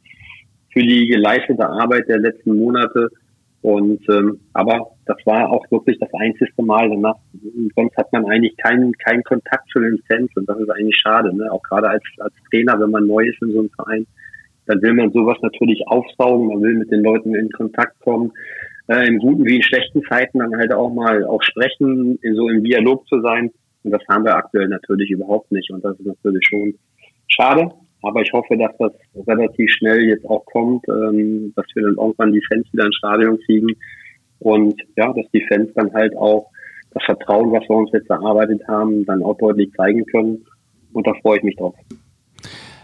[0.72, 3.10] für die geleistete Arbeit der letzten Monate.
[3.62, 7.16] Und ähm, aber das war auch wirklich das einzigste Mal danach.
[7.76, 11.34] Sonst hat man eigentlich keinen keinen Kontakt zu den Fans und das ist eigentlich schade.
[11.36, 11.50] Ne?
[11.52, 14.06] Auch gerade als als Trainer, wenn man neu ist in so einem Verein,
[14.66, 16.48] dann will man sowas natürlich aufsaugen.
[16.48, 18.32] Man will mit den Leuten in Kontakt kommen,
[18.88, 22.64] äh, in guten wie in schlechten Zeiten dann halt auch mal auch sprechen, so im
[22.64, 23.50] Dialog zu sein.
[23.82, 25.70] Und das haben wir aktuell natürlich überhaupt nicht.
[25.70, 26.74] Und das ist natürlich schon
[27.28, 27.70] schade.
[28.02, 28.92] Aber ich hoffe, dass das
[29.26, 33.38] relativ schnell jetzt auch kommt, ähm, dass wir dann irgendwann die Fans wieder ins Stadion
[33.40, 33.76] kriegen
[34.40, 36.50] und ja, dass die Fans dann halt auch
[36.92, 40.44] das Vertrauen, was wir uns jetzt erarbeitet haben, dann auch deutlich zeigen können.
[40.92, 41.74] Und da freue ich mich drauf.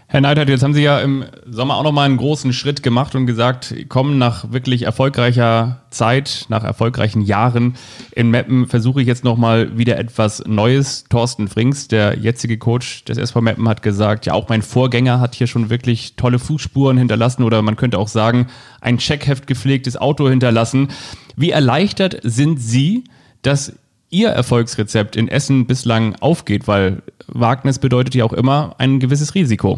[0.09, 3.25] Herr Neidhardt, jetzt haben Sie ja im Sommer auch nochmal einen großen Schritt gemacht und
[3.25, 7.75] gesagt, kommen nach wirklich erfolgreicher Zeit, nach erfolgreichen Jahren
[8.15, 11.03] in Meppen, versuche ich jetzt nochmal wieder etwas Neues.
[11.09, 15.35] Thorsten Frings, der jetzige Coach des SV Meppen, hat gesagt, ja, auch mein Vorgänger hat
[15.35, 18.47] hier schon wirklich tolle Fußspuren hinterlassen oder man könnte auch sagen,
[18.79, 20.87] ein Checkheft gepflegtes Auto hinterlassen.
[21.35, 23.03] Wie erleichtert sind Sie,
[23.41, 23.73] dass
[24.09, 29.77] Ihr Erfolgsrezept in Essen bislang aufgeht, weil Wagnis bedeutet ja auch immer ein gewisses Risiko.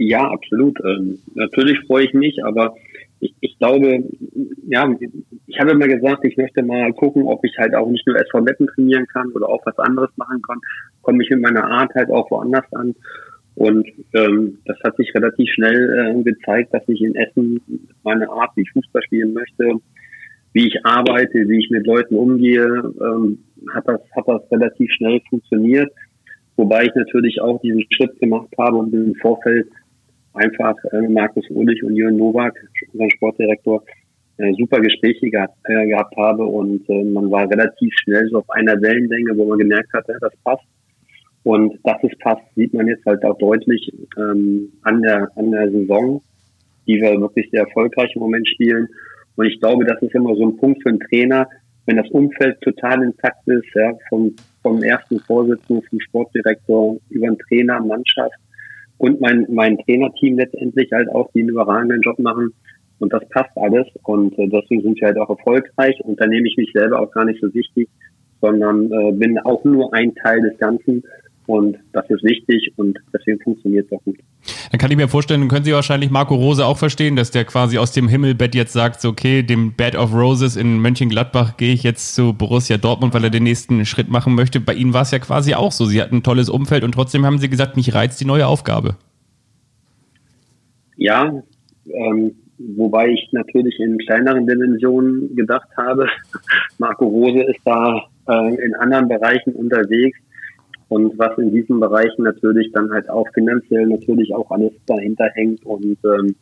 [0.00, 0.78] Ja, absolut.
[0.84, 2.76] Ähm, natürlich freue ich mich, aber
[3.18, 4.04] ich, ich glaube,
[4.68, 4.88] ja,
[5.48, 8.40] ich habe immer gesagt, ich möchte mal gucken, ob ich halt auch nicht nur SV
[8.42, 10.60] Metten trainieren kann oder auch was anderes machen kann.
[11.02, 12.94] Komme ich mit meiner Art halt auch woanders an.
[13.56, 17.60] Und ähm, das hat sich relativ schnell äh, gezeigt, dass ich in Essen
[18.04, 19.80] meine Art, wie ich Fußball spielen möchte,
[20.52, 22.66] wie ich arbeite, wie ich mit Leuten umgehe,
[23.00, 23.40] ähm,
[23.74, 25.92] hat das hat das relativ schnell funktioniert.
[26.54, 29.66] Wobei ich natürlich auch diesen Schritt gemacht habe und im Vorfeld
[30.38, 32.54] einfach äh, Markus Ulich und Jürgen Nowak,
[32.92, 33.82] unser Sportdirektor,
[34.38, 38.50] äh, super Gespräche gehabt, äh, gehabt habe und äh, man war relativ schnell so auf
[38.50, 40.64] einer Wellenlänge, wo man gemerkt hat, das passt.
[41.44, 45.70] Und dass es passt, sieht man jetzt halt auch deutlich ähm, an der an der
[45.70, 46.22] Saison,
[46.86, 48.88] die wir wirklich sehr erfolgreich im Moment spielen.
[49.36, 51.48] Und ich glaube, das ist immer so ein Punkt für einen Trainer,
[51.86, 57.38] wenn das Umfeld total intakt ist, ja, vom, vom ersten Vorsitzenden, vom Sportdirektor über den
[57.38, 58.38] Trainer, Mannschaft,
[58.98, 62.52] und mein, mein Trainerteam letztendlich halt auch, die einen überragenden Job machen,
[62.98, 63.86] und das passt alles.
[64.02, 66.00] Und äh, deswegen sind wir halt auch erfolgreich.
[66.00, 67.88] Und da nehme ich mich selber auch gar nicht so wichtig,
[68.40, 71.02] sondern äh, bin auch nur ein Teil des Ganzen
[71.48, 74.18] und das ist wichtig und deswegen funktioniert es auch gut.
[74.70, 77.46] Dann kann ich mir vorstellen, dann können Sie wahrscheinlich Marco Rose auch verstehen, dass der
[77.46, 81.72] quasi aus dem Himmelbett jetzt sagt, so, okay, dem Bed of Roses in Mönchengladbach gehe
[81.72, 84.60] ich jetzt zu Borussia Dortmund, weil er den nächsten Schritt machen möchte.
[84.60, 85.86] Bei Ihnen war es ja quasi auch so.
[85.86, 88.96] Sie hatten ein tolles Umfeld und trotzdem haben Sie gesagt, mich reizt die neue Aufgabe.
[90.96, 91.32] Ja,
[91.86, 96.08] ähm, wobei ich natürlich in kleineren Dimensionen gedacht habe.
[96.78, 100.18] Marco Rose ist da äh, in anderen Bereichen unterwegs
[100.88, 105.64] und was in diesen Bereichen natürlich dann halt auch finanziell natürlich auch alles dahinter hängt
[105.64, 106.34] und ähm,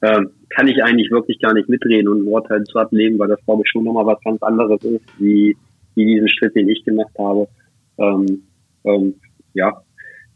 [0.00, 3.44] äh, kann ich eigentlich wirklich gar nicht mitreden und ein Urteil zu ablegen, weil das
[3.46, 5.56] glaube ich schon nochmal was ganz anderes ist, wie,
[5.94, 7.48] wie diesen Schritt, den ich gemacht habe.
[7.98, 8.42] Ähm,
[8.84, 9.14] ähm,
[9.54, 9.82] ja,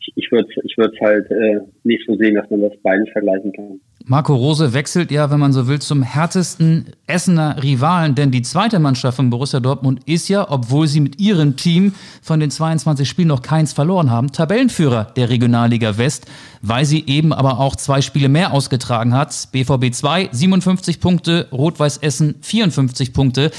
[0.01, 3.53] ich, ich würde ich würde halt äh, nicht so sehen, dass man das beides vergleichen
[3.53, 3.81] kann.
[4.11, 8.79] Marco Rose wechselt ja, wenn man so will, zum härtesten Essener Rivalen, denn die zweite
[8.79, 11.93] Mannschaft von Borussia Dortmund ist ja, obwohl sie mit ihrem Team
[12.23, 16.25] von den 22 Spielen noch keins verloren haben, Tabellenführer der Regionalliga West,
[16.63, 19.49] weil sie eben aber auch zwei Spiele mehr ausgetragen hat.
[19.53, 23.51] BVB 2 57 Punkte, Rot-Weiß Essen 54 Punkte.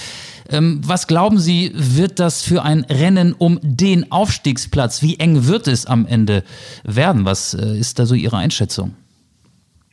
[0.50, 5.04] Ähm, was glauben Sie, wird das für ein Rennen um den Aufstiegsplatz?
[5.04, 6.44] Wie eng wird es am Ende
[6.84, 7.26] werden?
[7.26, 8.96] Was äh, ist da so Ihre Einschätzung?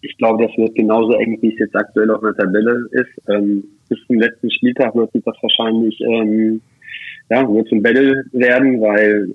[0.09, 3.29] Ich glaube, das wird genauso eng, wie es jetzt aktuell auf einer Tabelle ist.
[3.29, 6.61] Ähm, bis zum letzten Spieltag wird sich das wahrscheinlich ähm,
[7.29, 9.33] ja, wird zum Battle werden, weil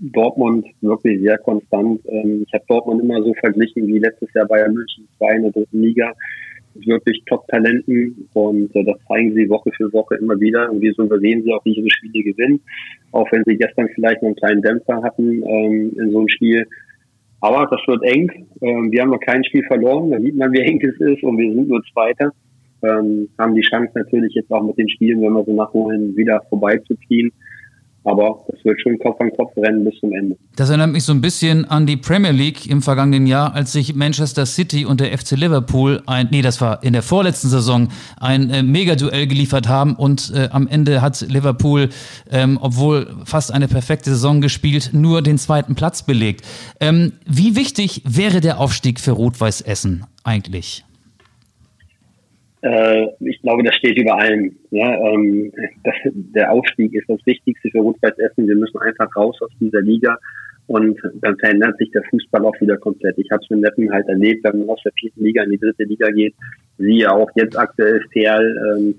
[0.00, 2.00] Dortmund wirklich sehr konstant.
[2.08, 5.52] Ähm, ich habe Dortmund immer so verglichen wie letztes Jahr Bayern München 2 in der
[5.52, 6.12] dritten Liga
[6.74, 11.42] wirklich Top-Talenten und äh, das zeigen sie Woche für Woche immer wieder und wie souverän
[11.42, 12.60] sie auch diese Spiele gewinnen,
[13.12, 16.66] auch wenn sie gestern vielleicht einen kleinen Dämpfer hatten ähm, in so einem Spiel.
[17.44, 18.46] Aber das wird eng.
[18.62, 21.36] Ähm, wir haben noch kein Spiel verloren, da sieht man, wie eng es ist und
[21.36, 22.32] wir sind nur Zweiter.
[22.82, 26.40] Ähm, haben die Chance natürlich jetzt auch mit den Spielen, wenn wir so nachholen, wieder
[26.48, 27.30] vorbeizuziehen.
[28.04, 30.36] Aber es wird schon Kopf an Kopf rennen bis zum Ende.
[30.56, 33.94] Das erinnert mich so ein bisschen an die Premier League im vergangenen Jahr, als sich
[33.94, 37.88] Manchester City und der FC Liverpool ein, nee, das war in der vorletzten Saison,
[38.20, 41.88] ein äh, Mega-Duell geliefert haben und äh, am Ende hat Liverpool,
[42.30, 46.44] ähm, obwohl fast eine perfekte Saison gespielt, nur den zweiten Platz belegt.
[46.80, 50.84] Ähm, wie wichtig wäre der Aufstieg für Rot-Weiß Essen eigentlich?
[52.64, 54.56] Äh, ich glaube, das steht über allem.
[54.70, 55.52] Ja, ähm,
[55.84, 58.48] das, der Aufstieg ist das Wichtigste für Rot-Weiß Essen.
[58.48, 60.16] Wir müssen einfach raus aus dieser Liga
[60.66, 63.18] und dann verändert sich der Fußball auch wieder komplett.
[63.18, 65.58] Ich habe es mit Neppen halt erlebt, wenn man aus der vierten Liga in die
[65.58, 66.34] dritte Liga geht.
[66.78, 68.78] Siehe auch jetzt aktuell Ferl.
[68.78, 68.94] Ähm,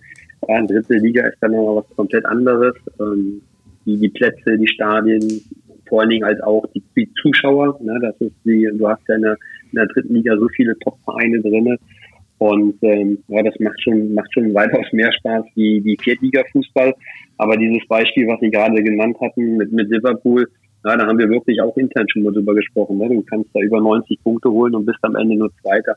[0.47, 2.75] ja, dritte Liga ist dann noch was komplett anderes.
[2.99, 3.41] Ähm,
[3.87, 5.41] die, die Plätze, die Stadien,
[5.89, 7.79] vor allen Dingen halt auch die, die Zuschauer.
[7.81, 9.37] Ne, das ist die, du hast ja in der,
[9.71, 11.79] in der dritten Liga so viele Top-Vereine drinne
[12.37, 16.93] und ähm, ja, das macht schon, macht schon weitaus mehr Spaß wie die Viertliga-Fußball.
[17.37, 20.47] Aber dieses Beispiel, was Sie gerade genannt hatten mit, mit Liverpool,
[20.83, 22.97] ja, da haben wir wirklich auch intern schon mal drüber gesprochen.
[22.97, 23.09] Ne?
[23.09, 25.95] Du kannst da über 90 Punkte holen und bist am Ende nur Zweiter.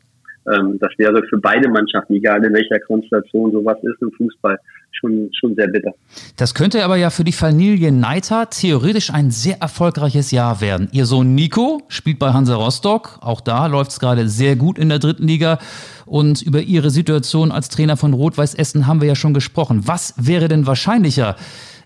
[0.52, 4.58] Ähm, das wäre für beide Mannschaften, egal in welcher Konstellation sowas ist im Fußball,
[4.92, 5.92] schon, schon sehr bitter.
[6.36, 10.88] Das könnte aber ja für die Familie Neiter theoretisch ein sehr erfolgreiches Jahr werden.
[10.92, 13.18] Ihr Sohn Nico spielt bei Hansa Rostock.
[13.20, 15.58] Auch da läuft es gerade sehr gut in der dritten Liga.
[16.06, 19.82] Und über Ihre Situation als Trainer von Rot-Weiß Essen haben wir ja schon gesprochen.
[19.84, 21.36] Was wäre denn wahrscheinlicher?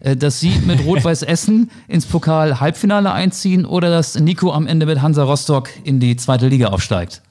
[0.01, 5.03] Äh, dass Sie mit Rot-Weiß Essen ins Pokal-Halbfinale einziehen oder dass Nico am Ende mit
[5.03, 7.23] Hansa Rostock in die zweite Liga aufsteigt?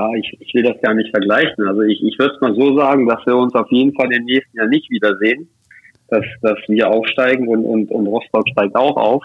[0.00, 1.66] Ja, ich, ich will das gar nicht vergleichen.
[1.66, 4.24] Also ich, ich würde es mal so sagen, dass wir uns auf jeden Fall im
[4.24, 5.46] nächsten Jahr nicht wiedersehen,
[6.08, 9.22] dass, dass wir aufsteigen und, und, und Rostock steigt auch auf.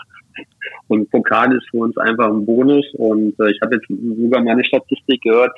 [0.90, 2.86] Und Pokal ist für uns einfach ein Bonus.
[2.96, 5.52] Und äh, ich habe jetzt sogar mal eine Statistik gehört,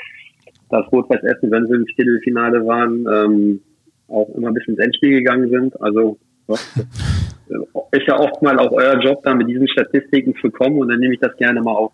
[0.70, 3.62] dass Rot-Weiß Essen, wenn sie im Viertelfinale waren, ähm,
[4.10, 5.82] auch immer bis ins Endspiel gegangen sind.
[5.82, 10.90] Also ist ja oft mal auch euer Job, da mit diesen Statistiken zu kommen und
[10.90, 11.92] dann nehme ich das gerne mal auf.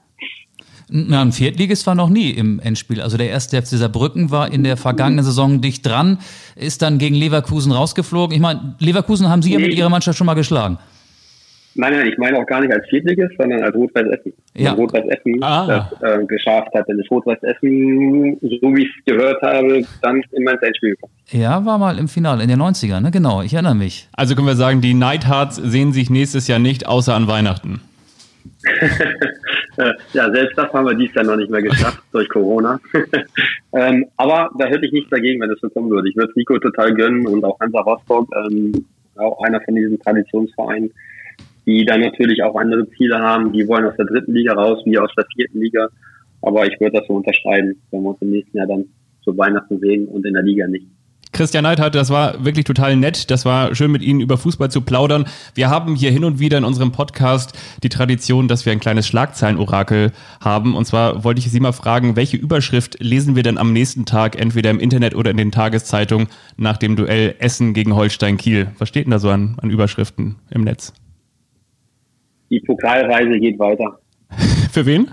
[0.90, 3.02] Na, ein Viertligist war noch nie im Endspiel.
[3.02, 6.20] Also der erste FC Saarbrücken war in der vergangenen Saison dicht dran,
[6.56, 8.36] ist dann gegen Leverkusen rausgeflogen.
[8.36, 10.78] Ich meine, Leverkusen haben Sie ja mit Ihrer Mannschaft schon mal geschlagen.
[11.76, 14.34] Nein, nein, ich meine auch gar nicht als Viertligist, sondern als Rot-Weiß Essen.
[14.54, 14.72] Ja.
[14.72, 15.90] Wenn Rot-Weiß Essen ah.
[16.00, 20.22] das äh, geschafft hat, dann ist Rot-Weiß Essen, so wie ich es gehört habe, dann
[20.34, 21.14] immer ins Endspiel gekommen.
[21.32, 23.10] Ja, war mal im Finale in den 90ern, ne?
[23.10, 24.08] Genau, ich erinnere mich.
[24.14, 27.82] Also können wir sagen, die Neidharts sehen sich nächstes Jahr nicht, außer an Weihnachten.
[29.78, 32.80] ja, selbst das haben wir dies Jahr noch nicht mehr geschafft durch Corona.
[33.74, 36.10] ähm, aber da hätte ich nichts dagegen, wenn es so kommen würde.
[36.10, 40.00] Ich würde es Nico total gönnen und auch Hansa Rostock, ähm, auch einer von diesen
[40.00, 40.92] Traditionsvereinen,
[41.66, 43.52] die dann natürlich auch andere Ziele haben.
[43.54, 45.88] Die wollen aus der dritten Liga raus, wie aus der vierten Liga.
[46.42, 48.86] Aber ich würde das so unterschreiben, wenn wir uns im nächsten Jahr dann
[49.24, 50.88] zu Weihnachten sehen und in der Liga nicht.
[51.34, 53.32] Christian Neidhardt, das war wirklich total nett.
[53.32, 55.26] Das war schön mit Ihnen über Fußball zu plaudern.
[55.56, 59.08] Wir haben hier hin und wieder in unserem Podcast die Tradition, dass wir ein kleines
[59.08, 60.76] Schlagzeilenorakel haben.
[60.76, 64.40] Und zwar wollte ich Sie mal fragen, welche Überschrift lesen wir denn am nächsten Tag,
[64.40, 68.68] entweder im Internet oder in den Tageszeitungen, nach dem Duell Essen gegen Holstein Kiel?
[68.78, 70.94] Was steht denn da so an, an Überschriften im Netz?
[72.52, 74.00] Die Pokalreise geht weiter.
[74.72, 75.10] Für wen?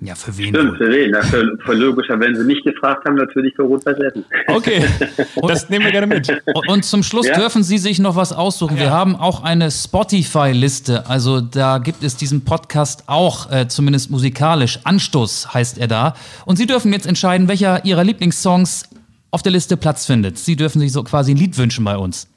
[0.00, 0.54] Ja, für wen?
[0.54, 1.12] Stimmt, für wen?
[1.12, 4.24] Ja, für, für logischer, wenn Sie mich gefragt haben, natürlich für Rot-Weiß Essen.
[4.46, 4.84] Okay,
[5.48, 6.30] das nehmen wir gerne mit.
[6.68, 7.36] Und zum Schluss ja?
[7.36, 8.76] dürfen Sie sich noch was aussuchen.
[8.76, 8.84] Ja.
[8.84, 11.08] Wir haben auch eine Spotify-Liste.
[11.08, 14.78] Also da gibt es diesen Podcast auch, äh, zumindest musikalisch.
[14.84, 16.14] Anstoß heißt er da.
[16.44, 18.88] Und Sie dürfen jetzt entscheiden, welcher Ihrer Lieblingssongs
[19.32, 20.38] auf der Liste Platz findet.
[20.38, 22.28] Sie dürfen sich so quasi ein Lied wünschen bei uns.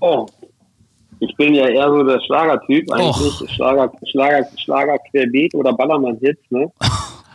[0.00, 0.26] Oh,
[1.20, 3.40] ich bin ja eher so der Schlagertyp eigentlich.
[3.42, 3.48] Och.
[3.50, 6.70] Schlager, Schlager, Schlager querbeet oder Ballermann-Hits, ne?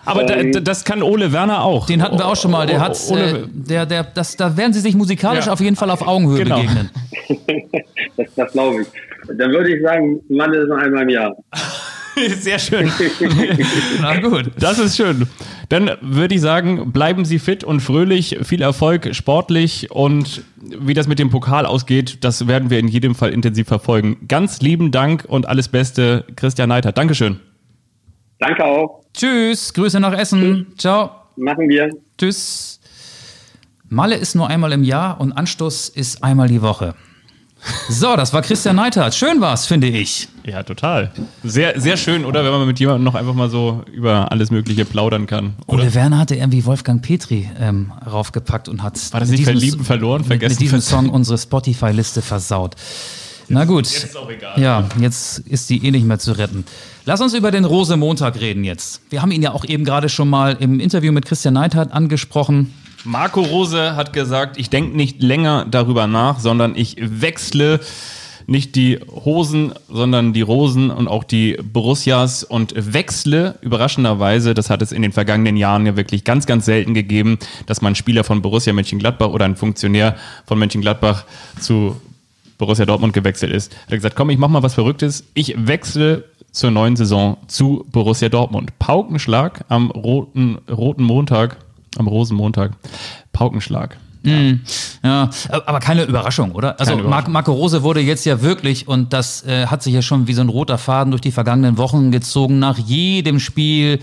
[0.05, 1.87] Aber ähm, da, das kann Ole Werner auch.
[1.87, 2.67] Den hatten wir auch schon mal.
[2.67, 5.53] Der hat, äh, der, der, das, da werden sie sich musikalisch ja.
[5.53, 6.57] auf jeden Fall auf Augenhöhe genau.
[6.57, 6.91] begegnen.
[8.17, 8.87] das das glaube ich.
[9.27, 11.35] Dann würde ich sagen, Mann ist noch einmal im Jahr.
[12.39, 12.91] Sehr schön.
[14.01, 14.51] Na gut.
[14.59, 15.27] Das ist schön.
[15.69, 21.07] Dann würde ich sagen, bleiben Sie fit und fröhlich, viel Erfolg sportlich und wie das
[21.07, 24.17] mit dem Pokal ausgeht, das werden wir in jedem Fall intensiv verfolgen.
[24.27, 26.91] Ganz lieben Dank und alles Beste, Christian Neiter.
[26.91, 27.39] Dankeschön.
[28.39, 29.03] Danke auch.
[29.13, 30.67] Tschüss, Grüße nach Essen.
[30.69, 30.77] Tschüss.
[30.77, 31.11] Ciao.
[31.35, 31.89] Machen wir.
[32.17, 32.79] Tschüss.
[33.87, 36.95] Malle ist nur einmal im Jahr und Anstoß ist einmal die Woche.
[37.89, 39.15] So, das war Christian Neithardt.
[39.15, 40.27] Schön war's, finde ich.
[40.45, 41.11] Ja, total.
[41.43, 42.43] Sehr, sehr schön, oder?
[42.43, 45.53] Wenn man mit jemandem noch einfach mal so über alles Mögliche plaudern kann.
[45.67, 45.83] Oder?
[45.83, 48.99] Ole Werner hatte irgendwie Wolfgang Petri ähm, raufgepackt und hat.
[49.13, 50.53] War das nicht Verlieben verloren, vergessen?
[50.53, 52.75] Mit, mit diesem Song unsere Spotify-Liste versaut.
[53.47, 53.85] Na gut.
[53.85, 54.59] Jetzt ist auch egal.
[54.59, 56.65] Ja, jetzt ist die eh nicht mehr zu retten.
[57.05, 59.01] Lass uns über den Rosemontag reden jetzt.
[59.09, 62.73] Wir haben ihn ja auch eben gerade schon mal im Interview mit Christian Neithardt angesprochen.
[63.05, 67.79] Marco Rose hat gesagt, ich denke nicht länger darüber nach, sondern ich wechsle
[68.47, 74.81] nicht die Hosen, sondern die Rosen und auch die Borussias und wechsle überraschenderweise, das hat
[74.81, 77.37] es in den vergangenen Jahren ja wirklich ganz, ganz selten gegeben,
[77.67, 80.15] dass man Spieler von Borussia Mönchengladbach oder ein Funktionär
[80.45, 81.25] von Mönchengladbach
[81.59, 81.99] zu
[82.57, 83.73] Borussia Dortmund gewechselt ist.
[83.73, 85.25] Er hat gesagt, komm, ich mach mal was Verrücktes.
[85.33, 88.79] Ich wechsle zur neuen Saison zu Borussia Dortmund.
[88.79, 91.57] Paukenschlag am roten, roten Montag
[91.97, 92.71] am Rosenmontag.
[93.31, 93.97] Paukenschlag.
[94.23, 94.35] Ja.
[94.35, 94.61] Mm,
[95.03, 95.29] ja,
[95.65, 96.79] aber keine Überraschung, oder?
[96.79, 97.31] Also Überraschung.
[97.31, 100.41] Marco Rose wurde jetzt ja wirklich, und das äh, hat sich ja schon wie so
[100.41, 103.99] ein roter Faden durch die vergangenen Wochen gezogen, nach jedem Spiel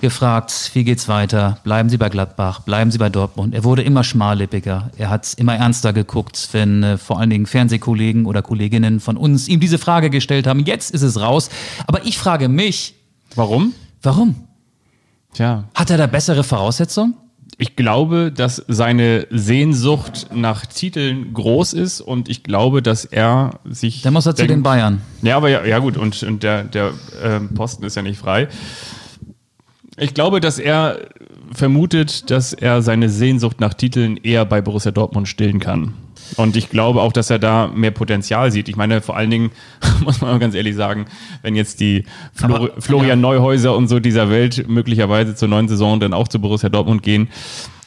[0.00, 1.58] gefragt, wie geht's weiter?
[1.64, 3.54] Bleiben Sie bei Gladbach, bleiben Sie bei Dortmund.
[3.54, 8.26] Er wurde immer schmallippiger, er hat immer ernster geguckt, wenn äh, vor allen Dingen Fernsehkollegen
[8.26, 10.60] oder Kolleginnen von uns ihm diese Frage gestellt haben.
[10.60, 11.50] Jetzt ist es raus.
[11.86, 12.94] Aber ich frage mich.
[13.34, 13.72] Warum?
[14.02, 14.36] Warum?
[15.34, 15.64] Tja.
[15.74, 17.14] Hat er da bessere Voraussetzungen?
[17.56, 24.02] Ich glaube, dass seine Sehnsucht nach Titeln groß ist und ich glaube, dass er sich.
[24.02, 25.00] Der muss er zu den Bayern.
[25.22, 26.92] Ja, aber ja, ja gut, und, und der, der
[27.22, 28.48] äh, Posten ist ja nicht frei.
[29.96, 30.98] Ich glaube, dass er
[31.52, 35.94] vermutet, dass er seine Sehnsucht nach Titeln eher bei Borussia Dortmund stillen kann.
[36.36, 38.68] Und ich glaube auch, dass er da mehr Potenzial sieht.
[38.68, 39.50] Ich meine, vor allen Dingen,
[40.04, 41.06] muss man ganz ehrlich sagen,
[41.42, 43.16] wenn jetzt die Flor Aber, Florian ja.
[43.16, 47.28] Neuhäuser und so dieser Welt möglicherweise zur neuen Saison dann auch zu Borussia Dortmund gehen,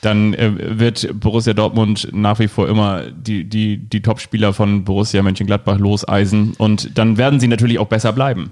[0.02, 5.22] dann äh, wird Borussia Dortmund nach wie vor immer die, die, die Topspieler von Borussia
[5.24, 8.52] Mönchengladbach loseisen und dann werden sie natürlich auch besser bleiben.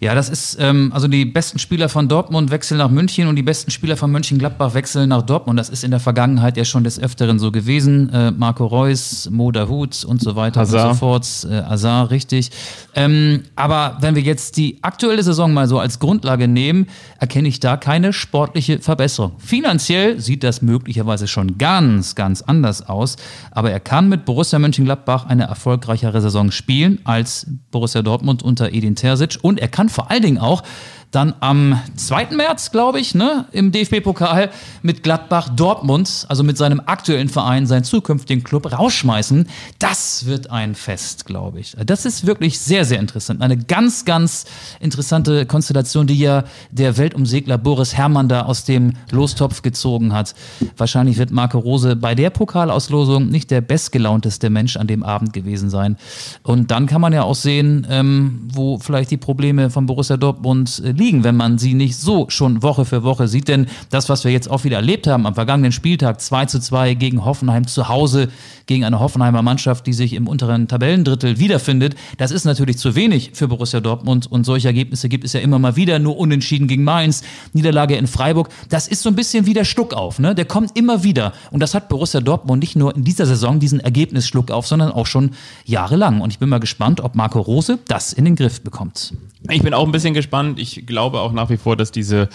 [0.00, 3.42] Ja, das ist, ähm, also die besten Spieler von Dortmund wechseln nach München und die
[3.42, 5.58] besten Spieler von Mönchengladbach wechseln nach Dortmund.
[5.58, 8.10] Das ist in der Vergangenheit ja schon des Öfteren so gewesen.
[8.12, 10.86] Äh, Marco Reus, Moda Hut und so weiter Hazard.
[10.86, 11.46] und so fort.
[11.50, 12.50] Äh, Azar, richtig.
[12.94, 16.86] Ähm, aber wenn wir jetzt die aktuelle Saison mal so als Grundlage nehmen,
[17.18, 19.32] erkenne ich da keine sportliche Verbesserung.
[19.38, 23.16] Finanziell sieht das möglich möglicherweise schon ganz, ganz anders aus.
[23.50, 28.94] Aber er kann mit Borussia Mönchengladbach eine erfolgreichere Saison spielen als Borussia Dortmund unter Edin
[28.94, 29.38] Terzic.
[29.40, 30.62] Und er kann vor allen Dingen auch
[31.10, 32.28] dann am 2.
[32.32, 34.50] März, glaube ich, ne, im DFB-Pokal
[34.82, 39.48] mit Gladbach Dortmund, also mit seinem aktuellen Verein, seinen zukünftigen Club rausschmeißen.
[39.78, 41.76] Das wird ein Fest, glaube ich.
[41.86, 43.42] Das ist wirklich sehr, sehr interessant.
[43.42, 44.44] Eine ganz, ganz
[44.80, 50.34] interessante Konstellation, die ja der Weltumsegler Boris Herrmann da aus dem Lostopf gezogen hat.
[50.76, 55.70] Wahrscheinlich wird Marco Rose bei der Pokalauslosung nicht der bestgelaunteste Mensch an dem Abend gewesen
[55.70, 55.96] sein.
[56.42, 60.82] Und dann kann man ja auch sehen, ähm, wo vielleicht die Probleme von Borussia Dortmund
[60.84, 63.48] liegen liegen, wenn man sie nicht so schon Woche für Woche sieht.
[63.48, 66.94] Denn das, was wir jetzt auch wieder erlebt haben am vergangenen Spieltag, 2 zu 2
[66.94, 68.28] gegen Hoffenheim zu Hause,
[68.66, 73.32] gegen eine Hoffenheimer Mannschaft, die sich im unteren Tabellendrittel wiederfindet, das ist natürlich zu wenig
[73.34, 74.30] für Borussia Dortmund.
[74.30, 78.06] Und solche Ergebnisse gibt es ja immer mal wieder, nur unentschieden gegen Mainz, Niederlage in
[78.06, 78.48] Freiburg.
[78.70, 80.34] Das ist so ein bisschen wie der Schluck auf, ne?
[80.34, 81.34] Der kommt immer wieder.
[81.50, 85.06] Und das hat Borussia Dortmund nicht nur in dieser Saison diesen Ergebnisschluck auf, sondern auch
[85.06, 85.32] schon
[85.66, 86.22] jahrelang.
[86.22, 89.12] Und ich bin mal gespannt, ob Marco Rose das in den Griff bekommt.
[89.50, 90.58] Ich bin auch ein bisschen gespannt.
[90.58, 92.28] Ich glaube auch nach wie vor, dass diese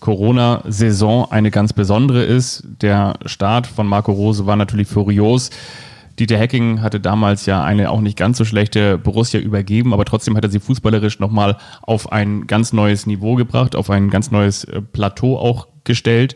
[0.00, 2.64] Corona-Saison eine ganz besondere ist.
[2.80, 5.50] Der Start von Marco Rose war natürlich furios.
[6.18, 10.36] Dieter Hecking hatte damals ja eine auch nicht ganz so schlechte Borussia übergeben, aber trotzdem
[10.36, 14.64] hat er sie fußballerisch nochmal auf ein ganz neues Niveau gebracht, auf ein ganz neues
[14.64, 16.34] äh, Plateau auch gestellt.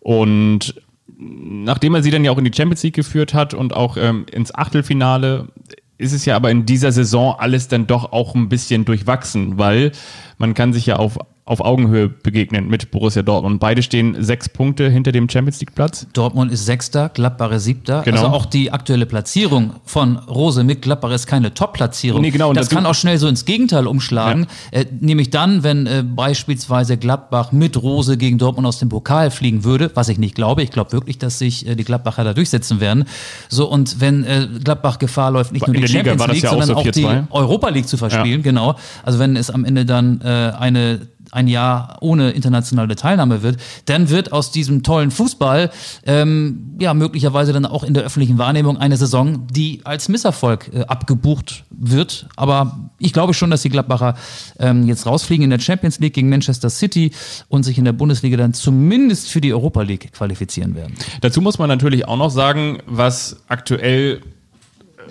[0.00, 0.74] Und
[1.18, 4.24] nachdem er sie dann ja auch in die Champions League geführt hat und auch ähm,
[4.32, 5.48] ins Achtelfinale,
[5.98, 9.92] ist es ja aber in dieser Saison alles dann doch auch ein bisschen durchwachsen, weil
[10.38, 13.58] man kann sich ja auf auf Augenhöhe begegnen mit Borussia Dortmund.
[13.58, 16.06] Beide stehen sechs Punkte hinter dem Champions League Platz.
[16.12, 18.02] Dortmund ist Sechster, Gladbach ist Siebter.
[18.02, 18.18] Genau.
[18.18, 22.20] Also auch die aktuelle Platzierung von Rose mit Gladbach ist keine Top-Platzierung.
[22.20, 22.50] Nee, genau.
[22.50, 24.46] Und das dazu- kann auch schnell so ins Gegenteil umschlagen.
[24.72, 29.64] Äh, nämlich dann, wenn äh, beispielsweise Gladbach mit Rose gegen Dortmund aus dem Pokal fliegen
[29.64, 30.62] würde, was ich nicht glaube.
[30.62, 33.04] Ich glaube wirklich, dass sich äh, die Gladbacher da durchsetzen werden.
[33.48, 36.44] So und wenn äh, Gladbach Gefahr läuft, nicht nur die der Liga Champions das League,
[36.44, 37.30] ja auch sondern so auch die 4-2.
[37.30, 38.76] Europa League zu verspielen, genau.
[39.02, 44.10] Also wenn es am Ende dann äh, eine ein Jahr ohne internationale Teilnahme wird, dann
[44.10, 45.70] wird aus diesem tollen Fußball
[46.06, 50.80] ähm, ja möglicherweise dann auch in der öffentlichen Wahrnehmung eine Saison, die als Misserfolg äh,
[50.82, 52.28] abgebucht wird.
[52.36, 54.14] Aber ich glaube schon, dass die Gladbacher
[54.58, 57.12] ähm, jetzt rausfliegen in der Champions League gegen Manchester City
[57.48, 60.94] und sich in der Bundesliga dann zumindest für die Europa League qualifizieren werden.
[61.20, 64.20] Dazu muss man natürlich auch noch sagen, was aktuell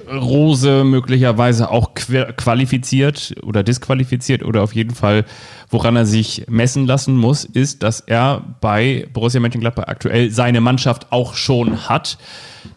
[0.10, 5.26] Rose möglicherweise auch qualifiziert oder disqualifiziert oder auf jeden Fall,
[5.70, 11.12] woran er sich messen lassen muss, ist, dass er bei Borussia Mönchengladbach aktuell seine Mannschaft
[11.12, 12.18] auch schon hat.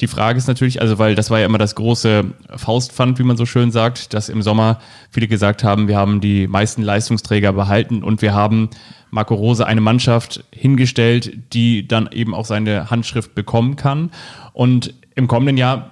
[0.00, 2.24] Die Frage ist natürlich, also weil das war ja immer das große
[2.56, 6.46] Faustpfand, wie man so schön sagt, dass im Sommer viele gesagt haben, wir haben die
[6.46, 8.70] meisten Leistungsträger behalten und wir haben
[9.10, 14.10] Marco Rose eine Mannschaft hingestellt, die dann eben auch seine Handschrift bekommen kann.
[14.52, 15.90] Und im kommenden Jahr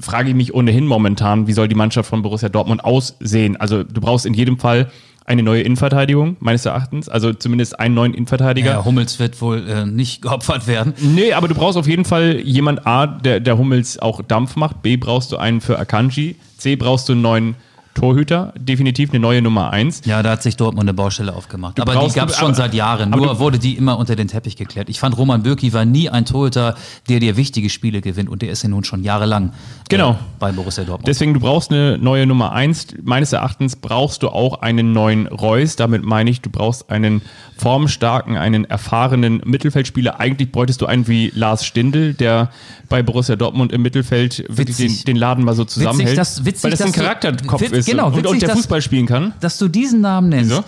[0.00, 3.56] frage ich mich ohnehin momentan, wie soll die Mannschaft von Borussia Dortmund aussehen?
[3.56, 4.90] Also du brauchst in jedem Fall
[5.28, 7.08] eine neue Innenverteidigung, meines Erachtens.
[7.08, 8.70] Also zumindest einen neuen Innenverteidiger.
[8.70, 10.94] Ja, Hummels wird wohl äh, nicht geopfert werden.
[11.00, 14.80] Nee, aber du brauchst auf jeden Fall jemand A, der, der Hummels auch Dampf macht.
[14.82, 16.36] B, brauchst du einen für Akanji.
[16.56, 17.54] C, brauchst du einen neuen
[17.98, 18.52] Torhüter.
[18.58, 20.02] Definitiv eine neue Nummer eins.
[20.04, 21.80] Ja, da hat sich Dortmund eine Baustelle aufgemacht.
[21.80, 23.10] aber die gab es schon seit Jahren.
[23.10, 24.88] Nur du- wurde die immer unter den Teppich geklärt.
[24.88, 26.74] Ich fand, Roman Bürki war nie ein Torhüter,
[27.08, 28.28] der dir wichtige Spiele gewinnt.
[28.28, 29.52] Und der ist ja nun schon jahrelang
[29.88, 30.12] Genau.
[30.12, 31.08] äh, bei Borussia Dortmund.
[31.08, 32.86] Deswegen, du brauchst eine neue Nummer eins.
[33.02, 35.76] Meines Erachtens brauchst du auch einen neuen Reus.
[35.76, 37.22] Damit meine ich, du brauchst einen
[37.56, 40.20] formstarken, einen erfahrenen Mittelfeldspieler.
[40.20, 42.50] Eigentlich bräuchtest du einen wie Lars Stindl, der
[42.88, 45.04] bei Borussia Dortmund im Mittelfeld wirklich den, Witzig.
[45.04, 46.16] den Laden mal so zusammenhält.
[46.16, 48.82] dass- witzig, weil das ein du- Charakterkopf ist genau, und, und witzig, der dass- Fußball
[48.82, 49.32] spielen kann.
[49.40, 50.50] dass du diesen Namen nennst.
[50.50, 50.64] Wieso?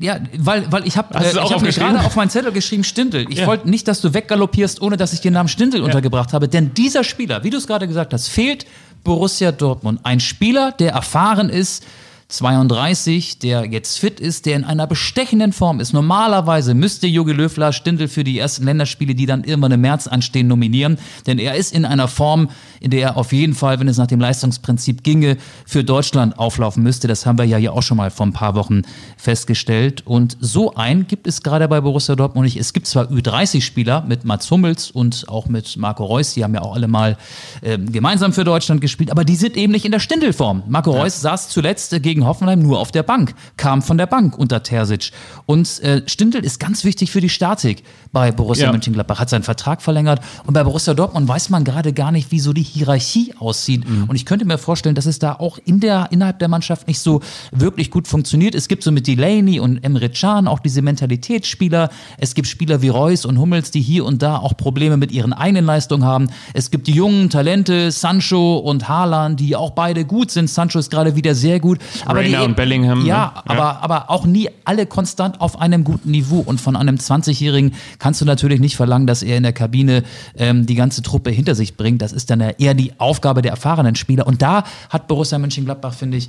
[0.00, 3.26] Ja, weil, weil ich habe äh, ich hab mir gerade auf meinen Zettel geschrieben Stindl.
[3.28, 3.46] Ich Ja.
[3.46, 6.48] wollte nicht, dass du weggaloppierst, ohne dass ich den Namen Stindl untergebracht habe.
[6.48, 8.66] Denn dieser Spieler, wie du es gerade gesagt hast, fehlt
[9.04, 10.00] Borussia Dortmund.
[10.04, 11.84] Ein Spieler, der erfahren ist,
[12.32, 15.92] 32, der jetzt fit ist, der in einer bestechenden Form ist.
[15.92, 20.06] Normalerweise müsste Jogi Löw Lars Stindl für die ersten Länderspiele, die dann irgendwann im März
[20.06, 20.98] anstehen, nominieren.
[21.26, 22.48] Denn er ist in einer Form,
[22.80, 26.82] in der er auf jeden Fall, wenn es nach dem Leistungsprinzip ginge, für Deutschland auflaufen
[26.82, 27.06] müsste.
[27.06, 28.82] Das haben wir ja hier auch schon mal vor ein paar Wochen
[29.16, 30.06] festgestellt.
[30.06, 32.56] Und so einen gibt es gerade bei Borussia Dortmund nicht.
[32.56, 36.62] Es gibt zwar Ü30-Spieler mit Mats Hummels und auch mit Marco Reus, die haben ja
[36.62, 37.16] auch alle mal
[37.62, 40.62] ähm, gemeinsam für Deutschland gespielt, aber die sind eben nicht in der Stindl-Form.
[40.68, 44.38] Marco Reus saß zuletzt äh, gegen Hoffenheim nur auf der Bank, kam von der Bank
[44.38, 45.10] unter Terzic.
[45.46, 47.82] Und äh, Stindl ist ganz wichtig für die Statik
[48.12, 48.72] bei Borussia Ja.
[48.72, 50.20] Mönchengladbach, hat seinen Vertrag verlängert.
[50.46, 53.84] Und bei Borussia Dortmund weiß man gerade gar nicht, wie so die Hierarchie aussieht.
[54.06, 57.00] Und ich könnte mir vorstellen, dass es da auch in der, innerhalb der Mannschaft nicht
[57.00, 58.54] so wirklich gut funktioniert.
[58.54, 61.88] Es gibt so mit Delaney und Emre Can auch diese Mentalitätsspieler.
[62.18, 65.32] Es gibt Spieler wie Reus und Hummels, die hier und da auch Probleme mit ihren
[65.32, 66.28] eigenen Leistungen haben.
[66.52, 70.50] Es gibt die jungen Talente, Sancho und Haaland, die auch beide gut sind.
[70.50, 71.78] Sancho ist gerade wieder sehr gut.
[72.04, 73.08] Aber die Reina eben- und Bellingham, Ja, ne?
[73.08, 73.42] Ja.
[73.46, 76.40] aber, aber auch nie alle konstant auf einem guten Niveau.
[76.40, 80.02] Und von einem 20-Jährigen kannst du natürlich nicht verlangen, dass er in der Kabine
[80.36, 82.02] ähm, die ganze Truppe hinter sich bringt.
[82.02, 84.26] Das ist dann eher die Aufgabe der erfahrenen Spieler.
[84.26, 86.28] Und da hat Borussia Mönchengladbach, finde ich,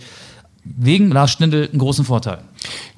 [0.63, 2.39] wegen Lars Stindl einen großen Vorteil.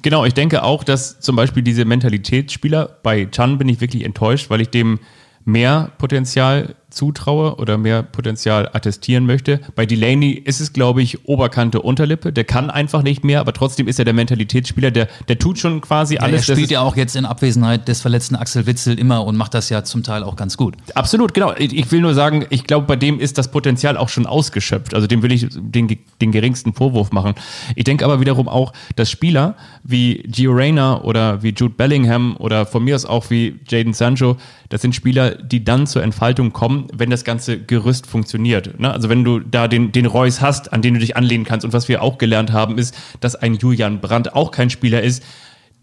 [0.02, 4.50] Genau, ich denke auch, dass zum Beispiel diese Mentalitätsspieler, bei Chan bin ich wirklich enttäuscht,
[4.50, 5.00] weil ich dem
[5.44, 9.60] mehr Potenzial zutraue oder mehr Potenzial attestieren möchte.
[9.74, 12.32] Bei Delaney ist es, glaube ich, Oberkante, Unterlippe.
[12.32, 14.90] Der kann einfach nicht mehr, aber trotzdem ist er der Mentalitätsspieler.
[14.90, 16.46] Der, der tut schon quasi alles.
[16.46, 19.54] Ja, er spielt ja auch jetzt in Abwesenheit des verletzten Axel Witzel immer und macht
[19.54, 20.74] das ja zum Teil auch ganz gut.
[20.94, 21.52] Absolut, genau.
[21.58, 24.94] Ich will nur sagen, ich glaube, bei dem ist das Potenzial auch schon ausgeschöpft.
[24.94, 27.34] Also dem will ich den, den geringsten Vorwurf machen.
[27.74, 32.66] Ich denke aber wiederum auch, dass Spieler wie Gio Reyna oder wie Jude Bellingham oder
[32.66, 34.36] von mir aus auch wie Jaden Sancho,
[34.68, 38.78] das sind Spieler, die dann zur Entfaltung kommen, wenn das ganze Gerüst funktioniert.
[38.78, 38.92] Ne?
[38.92, 41.64] Also wenn du da den, den Reus hast, an den du dich anlehnen kannst.
[41.64, 45.22] Und was wir auch gelernt haben, ist, dass ein Julian Brandt auch kein Spieler ist,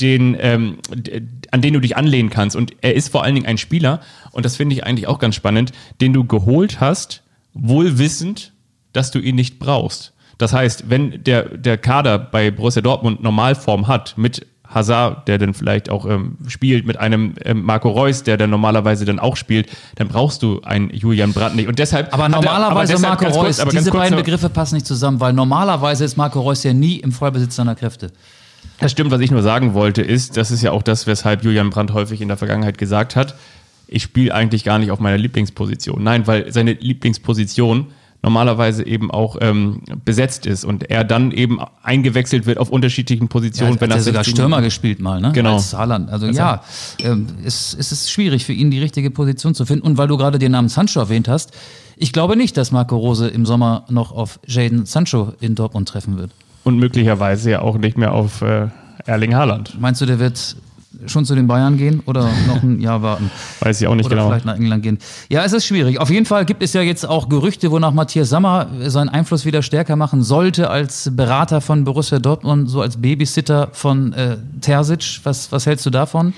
[0.02, 0.78] den, ähm,
[1.52, 2.56] an den du dich anlehnen kannst.
[2.56, 4.02] Und er ist vor allen Dingen ein Spieler,
[4.32, 7.24] und das finde ich eigentlich auch ganz spannend, den du geholt hast,
[7.54, 8.54] wohl wissend,
[8.92, 10.14] dass du ihn nicht brauchst.
[10.38, 15.54] Das heißt, wenn der, der Kader bei Borussia Dortmund Normalform hat, mit Hazard, der dann
[15.54, 19.70] vielleicht auch ähm, spielt, mit einem ähm, Marco Reus, der dann normalerweise dann auch spielt,
[19.96, 21.68] dann brauchst du einen Julian Brandt nicht.
[21.68, 22.14] Und deshalb.
[22.14, 26.04] Aber normalerweise er, aber Marco Reus, kurz, diese beiden Begriffe passen nicht zusammen, weil normalerweise
[26.04, 28.12] ist Marco Reus ja nie im Vollbesitz seiner Kräfte.
[28.80, 31.70] Das stimmt, was ich nur sagen wollte, ist, das ist ja auch das, weshalb Julian
[31.70, 33.36] Brandt häufig in der Vergangenheit gesagt hat,
[33.88, 36.02] ich spiele eigentlich gar nicht auf meiner Lieblingsposition.
[36.04, 37.88] Nein, weil seine Lieblingsposition
[38.24, 43.76] normalerweise eben auch ähm, besetzt ist und er dann eben eingewechselt wird auf unterschiedlichen Positionen.
[43.76, 45.34] Ja, wenn er sogar Stürmer gespielt mal, ne?
[45.34, 45.56] Genau.
[45.56, 46.10] Als Saarland.
[46.10, 46.64] Also, also ja,
[47.04, 49.86] ähm, es, es ist schwierig für ihn, die richtige Position zu finden.
[49.86, 51.52] Und weil du gerade den Namen Sancho erwähnt hast,
[51.98, 56.18] ich glaube nicht, dass Marco Rose im Sommer noch auf Jaden Sancho in Dortmund treffen
[56.18, 56.32] wird.
[56.64, 58.68] Und möglicherweise ja auch nicht mehr auf äh,
[59.06, 59.80] Erling Haaland.
[59.80, 60.56] Meinst du, der wird
[61.08, 63.32] schon zu den Bayern gehen oder noch ein Jahr warten?
[63.60, 64.30] Weiß ich auch nicht oder genau.
[64.30, 64.98] vielleicht nach England gehen.
[65.30, 66.00] Ja, es ist schwierig.
[66.00, 69.62] Auf jeden Fall gibt es ja jetzt auch Gerüchte, wonach Matthias Sammer seinen Einfluss wieder
[69.62, 75.20] stärker machen sollte als Berater von Borussia Dortmund, so als Babysitter von äh, Terzic.
[75.24, 76.34] Was, was hältst du davon?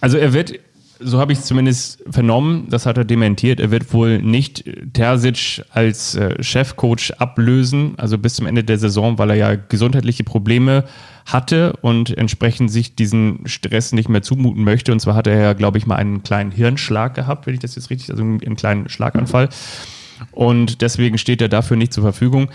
[0.00, 0.54] Also er wird
[1.00, 3.58] so habe ich es zumindest vernommen, das hat er dementiert.
[3.60, 9.18] Er wird wohl nicht Terzic als äh, Chefcoach ablösen, also bis zum Ende der Saison,
[9.18, 10.84] weil er ja gesundheitliche Probleme
[11.26, 14.92] hatte und entsprechend sich diesen Stress nicht mehr zumuten möchte.
[14.92, 17.76] Und zwar hatte er ja, glaube ich, mal einen kleinen Hirnschlag gehabt, wenn ich das
[17.76, 19.48] jetzt richtig, also einen kleinen Schlaganfall.
[20.32, 22.50] Und deswegen steht er dafür nicht zur Verfügung.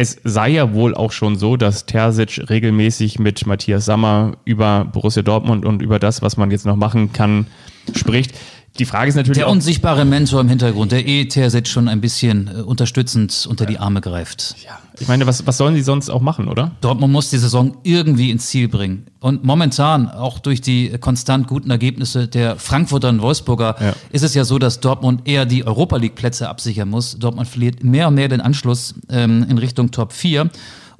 [0.00, 5.22] Es sei ja wohl auch schon so, dass Terzic regelmäßig mit Matthias Sammer über Borussia
[5.22, 7.48] Dortmund und über das, was man jetzt noch machen kann,
[7.94, 8.32] spricht.
[8.78, 12.00] Die Frage ist natürlich Der auch, unsichtbare Mentor im Hintergrund, der eh Terzic schon ein
[12.00, 14.56] bisschen äh, unterstützend unter die Arme greift.
[14.64, 14.78] Ja.
[14.98, 16.72] Ich meine, was, was sollen sie sonst auch machen, oder?
[16.80, 19.06] Dortmund muss die Saison irgendwie ins Ziel bringen.
[19.18, 23.94] Und momentan, auch durch die konstant guten Ergebnisse der Frankfurter und Wolfsburger, ja.
[24.10, 27.18] ist es ja so, dass Dortmund eher die Europa League-Plätze absichern muss.
[27.18, 30.50] Dortmund verliert mehr und mehr den Anschluss ähm, in Richtung Top 4.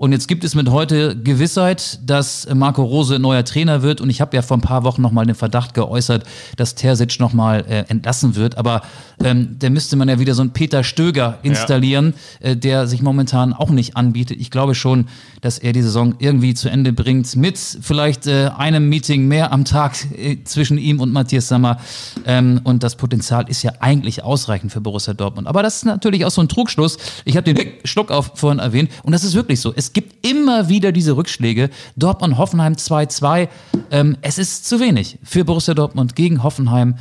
[0.01, 4.01] Und jetzt gibt es mit heute Gewissheit, dass Marco Rose neuer Trainer wird.
[4.01, 6.24] Und ich habe ja vor ein paar Wochen nochmal den Verdacht geäußert,
[6.57, 8.57] dass Terzic nochmal äh, entlassen wird.
[8.57, 8.80] Aber
[9.22, 12.53] ähm, da müsste man ja wieder so einen Peter Stöger installieren, ja.
[12.53, 14.40] äh, der sich momentan auch nicht anbietet.
[14.40, 15.05] Ich glaube schon,
[15.42, 19.66] dass er die Saison irgendwie zu Ende bringt mit vielleicht äh, einem Meeting mehr am
[19.66, 21.76] Tag äh, zwischen ihm und Matthias Sammer.
[22.24, 25.46] Ähm, und das Potenzial ist ja eigentlich ausreichend für Borussia Dortmund.
[25.46, 26.96] Aber das ist natürlich auch so ein Trugschluss.
[27.26, 28.90] Ich habe den Schluck auf vorhin erwähnt.
[29.03, 29.74] Und das ist wirklich so.
[29.76, 31.68] Es es gibt immer wieder diese Rückschläge.
[31.97, 33.49] Dortmund, Hoffenheim 2-2.
[33.91, 36.95] Ähm, es ist zu wenig für Borussia Dortmund gegen Hoffenheim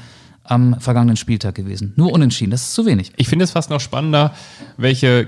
[0.43, 1.93] am vergangenen Spieltag gewesen.
[1.97, 3.11] Nur unentschieden, das ist zu wenig.
[3.15, 4.33] Ich finde es fast noch spannender,
[4.77, 5.27] welche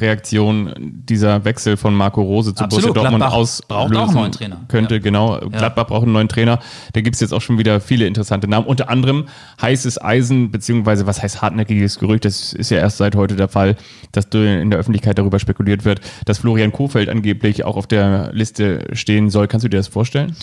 [0.00, 2.94] Kettenreaktion dieser Wechsel von Marco Rose zu Absolut.
[2.94, 4.60] Borussia Dortmund auslösen braucht auch einen neuen Trainer.
[4.68, 4.94] könnte.
[4.94, 5.00] Ja.
[5.00, 5.88] Genau, Gladbach ja.
[5.88, 6.58] braucht einen neuen Trainer.
[6.92, 8.66] Da gibt es jetzt auch schon wieder viele interessante Namen.
[8.66, 9.26] Unter anderem
[9.60, 13.76] heißes Eisen, beziehungsweise was heißt hartnäckiges Gerücht, das ist ja erst seit heute der Fall,
[14.12, 18.86] dass in der Öffentlichkeit darüber spekuliert wird, dass Florian Kofeld angeblich auch auf der Liste
[18.92, 19.48] stehen soll.
[19.48, 20.36] Kannst du dir das vorstellen?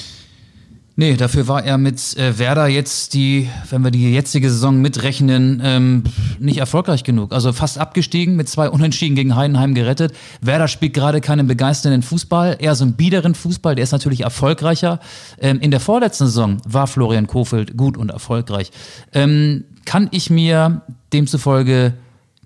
[0.99, 5.61] Nee, dafür war er mit äh, Werder jetzt die, wenn wir die jetzige Saison mitrechnen,
[5.63, 6.03] ähm,
[6.39, 7.33] nicht erfolgreich genug.
[7.33, 10.11] Also fast abgestiegen, mit zwei Unentschieden gegen Heidenheim gerettet.
[10.41, 14.99] Werder spielt gerade keinen begeisternden Fußball, eher so einen biederen Fußball, der ist natürlich erfolgreicher.
[15.39, 18.71] Ähm, in der vorletzten Saison war Florian Kofeld gut und erfolgreich.
[19.13, 20.81] Ähm, kann ich mir
[21.13, 21.93] demzufolge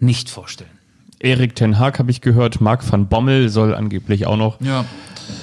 [0.01, 0.69] nicht vorstellen.
[1.19, 4.59] Erik Ten Haag habe ich gehört, Marc van Bommel soll angeblich auch noch.
[4.59, 4.83] Ja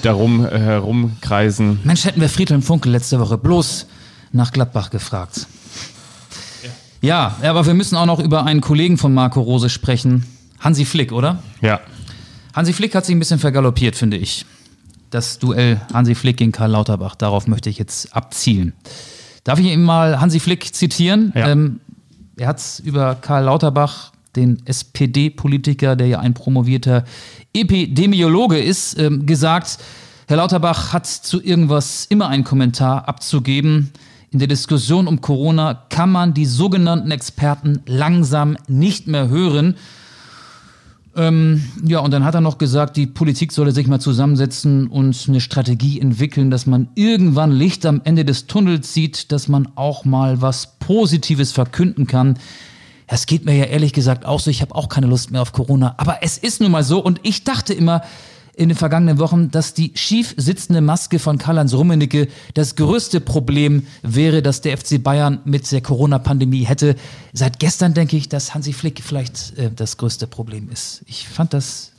[0.02, 1.80] darum äh, herumkreisen.
[1.84, 3.86] Mensch, hätten wir Friedhelm Funkel letzte Woche bloß
[4.32, 5.46] nach Gladbach gefragt.
[7.00, 7.36] Ja.
[7.42, 10.26] ja, aber wir müssen auch noch über einen Kollegen von Marco Rose sprechen.
[10.60, 11.42] Hansi Flick, oder?
[11.60, 11.80] Ja.
[12.54, 14.44] Hansi Flick hat sich ein bisschen vergaloppiert, finde ich.
[15.10, 18.72] Das Duell Hansi Flick gegen Karl Lauterbach, darauf möchte ich jetzt abzielen.
[19.44, 21.32] Darf ich ihm mal Hansi Flick zitieren?
[21.34, 21.48] Ja.
[21.48, 21.80] Ähm,
[22.36, 27.04] er hat über Karl Lauterbach, den SPD-Politiker, der ja ein promovierter
[27.52, 29.78] Epidemiologe ist, ähm, gesagt,
[30.26, 33.90] Herr Lauterbach hat zu irgendwas immer einen Kommentar abzugeben.
[34.30, 39.76] in der Diskussion um Corona kann man die sogenannten Experten langsam nicht mehr hören.
[41.16, 45.24] Ähm, ja, und dann hat er noch gesagt, die Politik solle sich mal zusammensetzen und
[45.28, 50.04] eine Strategie entwickeln, dass man irgendwann Licht am Ende des Tunnels sieht, dass man auch
[50.04, 52.38] mal was Positives verkünden kann.
[53.08, 55.52] Es geht mir ja ehrlich gesagt auch so, ich habe auch keine Lust mehr auf
[55.52, 58.02] Corona, aber es ist nun mal so und ich dachte immer,
[58.54, 63.86] in den vergangenen Wochen, dass die schief sitzende Maske von Karl-Heinz Rummenigge das größte Problem
[64.02, 66.96] wäre, das der FC Bayern mit der Corona-Pandemie hätte.
[67.32, 71.02] Seit gestern denke ich, dass Hansi Flick vielleicht äh, das größte Problem ist.
[71.06, 71.92] Ich fand das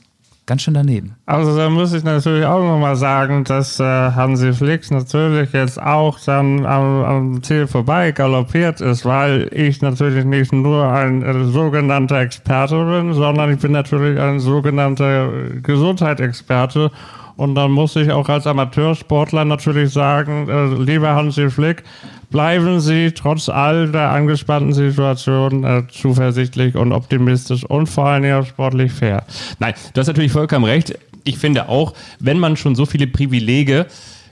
[0.50, 1.14] ganz schön daneben.
[1.26, 6.18] Also da muss ich natürlich auch nochmal sagen, dass äh, Hansi Flick natürlich jetzt auch
[6.26, 12.18] dann am, am, Ziel vorbei galoppiert ist, weil ich natürlich nicht nur ein äh, sogenannter
[12.18, 15.30] Experte bin, sondern ich bin natürlich ein sogenannter
[15.62, 16.90] Gesundheitsexperte.
[17.36, 21.84] Und dann muss ich auch als Amateursportler natürlich sagen, äh, lieber Hansi Flick,
[22.30, 28.46] bleiben Sie trotz all der angespannten Situation äh, zuversichtlich und optimistisch und vor allem auch
[28.46, 29.24] sportlich fair.
[29.58, 30.98] Nein, du hast natürlich vollkommen recht.
[31.24, 33.86] Ich finde auch, wenn man schon so viele Privilege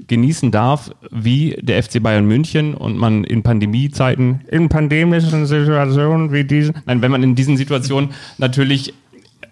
[0.07, 6.45] genießen darf, wie der FC Bayern München und man in Pandemiezeiten, in pandemischen Situationen wie
[6.45, 8.95] diesen, nein, wenn man in diesen Situationen natürlich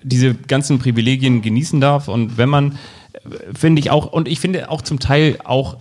[0.03, 2.73] diese ganzen Privilegien genießen darf und wenn man,
[3.13, 5.79] äh, finde ich auch, und ich finde auch zum Teil auch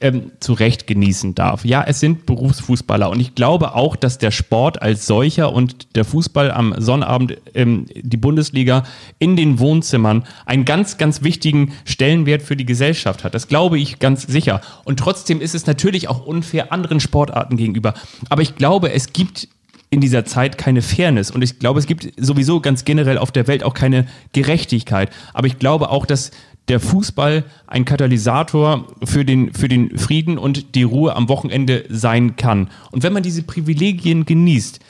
[0.00, 1.64] ähm, zu Recht genießen darf.
[1.64, 6.04] Ja, es sind Berufsfußballer und ich glaube auch, dass der Sport als solcher und der
[6.04, 8.84] Fußball am Sonnabend, ähm, die Bundesliga
[9.18, 13.34] in den Wohnzimmern einen ganz, ganz wichtigen Stellenwert für die Gesellschaft hat.
[13.34, 14.60] Das glaube ich ganz sicher.
[14.84, 17.94] Und trotzdem ist es natürlich auch unfair anderen Sportarten gegenüber.
[18.28, 19.48] Aber ich glaube, es gibt
[19.90, 21.30] in dieser Zeit keine Fairness.
[21.30, 25.10] Und ich glaube, es gibt sowieso ganz generell auf der Welt auch keine Gerechtigkeit.
[25.32, 26.30] Aber ich glaube auch, dass
[26.68, 32.36] der Fußball ein Katalysator für den, für den Frieden und die Ruhe am Wochenende sein
[32.36, 32.68] kann.
[32.90, 34.80] Und wenn man diese Privilegien genießt,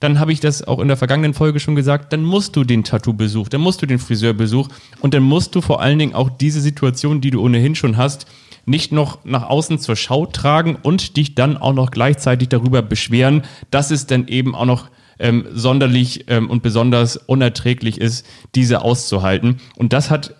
[0.00, 2.84] dann habe ich das auch in der vergangenen Folge schon gesagt, dann musst du den
[2.84, 4.68] Tattoo-Besuch, dann musst du den Friseurbesuch
[5.00, 8.26] und dann musst du vor allen Dingen auch diese Situation, die du ohnehin schon hast,
[8.66, 13.42] nicht noch nach außen zur Schau tragen und dich dann auch noch gleichzeitig darüber beschweren,
[13.70, 14.88] dass es dann eben auch noch
[15.18, 19.56] ähm, sonderlich ähm, und besonders unerträglich ist, diese auszuhalten.
[19.76, 20.34] Und das hat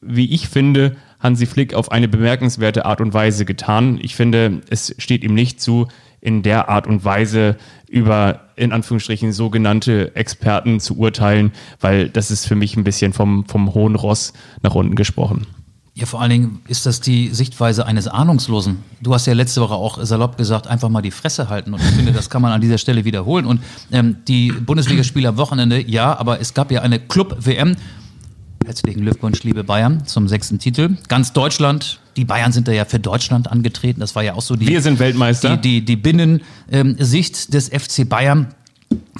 [0.00, 3.98] wie ich finde, Hansi Flick auf eine bemerkenswerte Art und Weise getan.
[4.00, 5.88] Ich finde, es steht ihm nicht zu,
[6.20, 7.56] in der Art und Weise
[7.88, 13.46] über in Anführungsstrichen sogenannte Experten zu urteilen, weil das ist für mich ein bisschen vom,
[13.46, 14.32] vom hohen Ross
[14.62, 15.46] nach unten gesprochen.
[15.94, 18.84] Ja, vor allen Dingen ist das die Sichtweise eines Ahnungslosen.
[19.00, 21.74] Du hast ja letzte Woche auch salopp gesagt, einfach mal die Fresse halten.
[21.74, 23.46] Und ich finde, das kann man an dieser Stelle wiederholen.
[23.46, 27.74] Und ähm, die Bundesligaspiele am Wochenende, ja, aber es gab ja eine Club-WM
[28.64, 30.96] Herzlichen Glückwunsch, liebe Bayern, zum sechsten Titel.
[31.08, 34.00] Ganz Deutschland, die Bayern sind da ja für Deutschland angetreten.
[34.00, 34.66] Das war ja auch so die.
[34.66, 35.56] Wir sind Weltmeister.
[35.56, 38.54] Die, die, die Binnensicht des FC Bayern.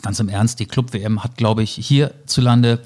[0.03, 2.80] Ganz im Ernst, die Club-WM hat, glaube ich, hierzulande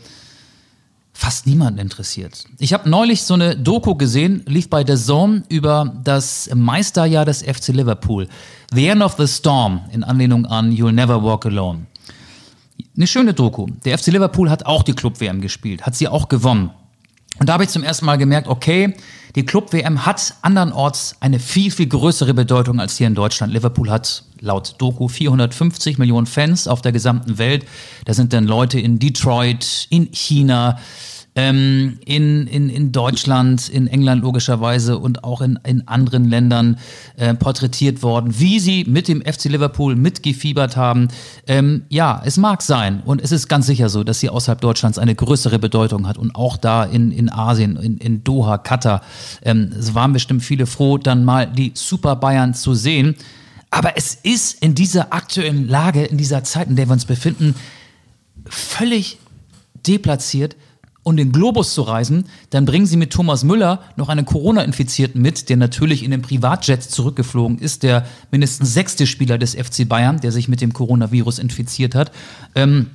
[1.12, 2.44] fast niemanden interessiert.
[2.58, 7.42] Ich habe neulich so eine Doku gesehen, lief bei The Zone über das Meisterjahr des
[7.42, 8.28] FC Liverpool.
[8.72, 11.86] The End of the Storm, in Anlehnung an You'll Never Walk Alone.
[12.94, 13.66] Eine schöne Doku.
[13.84, 16.70] Der FC Liverpool hat auch die Club-WM gespielt, hat sie auch gewonnen.
[17.38, 18.94] Und da habe ich zum ersten Mal gemerkt, okay,
[19.34, 23.50] die Club-WM hat andernorts eine viel, viel größere Bedeutung als hier in Deutschland.
[23.54, 27.64] Liverpool hat laut Doku 450 Millionen Fans auf der gesamten Welt.
[28.04, 30.78] Da sind dann Leute in Detroit, in China,
[31.34, 36.78] ähm, in, in, in Deutschland, in England logischerweise und auch in, in anderen Ländern
[37.16, 41.08] äh, porträtiert worden, wie sie mit dem FC Liverpool mitgefiebert haben.
[41.46, 44.98] Ähm, ja, es mag sein und es ist ganz sicher so, dass sie außerhalb Deutschlands
[44.98, 49.00] eine größere Bedeutung hat und auch da in, in Asien, in, in Doha, Katar.
[49.42, 53.16] Ähm, es waren bestimmt viele froh, dann mal die Super Bayern zu sehen.
[53.70, 57.54] Aber es ist in dieser aktuellen Lage, in dieser Zeit, in der wir uns befinden,
[58.44, 59.18] völlig
[59.86, 60.56] deplatziert,
[61.02, 65.48] und den Globus zu reisen, dann bringen sie mit Thomas Müller noch einen Corona-Infizierten mit,
[65.48, 70.32] der natürlich in den Privatjet zurückgeflogen ist, der mindestens sechste Spieler des FC Bayern, der
[70.32, 72.12] sich mit dem Coronavirus infiziert hat.
[72.54, 72.90] Ähm,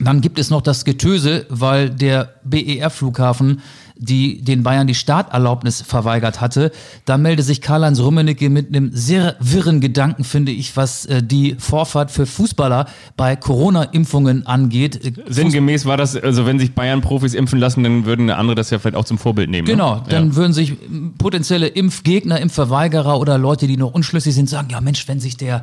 [0.00, 3.60] dann gibt es noch das Getöse, weil der BER-Flughafen
[3.98, 6.70] die den Bayern die Starterlaubnis verweigert hatte.
[7.04, 11.56] Da melde sich Karl-Heinz Rummenigge mit einem sehr wirren Gedanken, finde ich, was äh, die
[11.58, 12.86] Vorfahrt für Fußballer
[13.16, 15.04] bei Corona-Impfungen angeht.
[15.04, 18.78] Äh, Sinngemäß war das, also wenn sich Bayern-Profis impfen lassen, dann würden andere das ja
[18.78, 19.66] vielleicht auch zum Vorbild nehmen.
[19.66, 19.74] Ne?
[19.74, 20.02] Genau, ne?
[20.08, 20.36] dann ja.
[20.36, 20.74] würden sich
[21.18, 25.62] potenzielle Impfgegner, Impfverweigerer oder Leute, die noch unschlüssig sind, sagen, ja Mensch, wenn sich der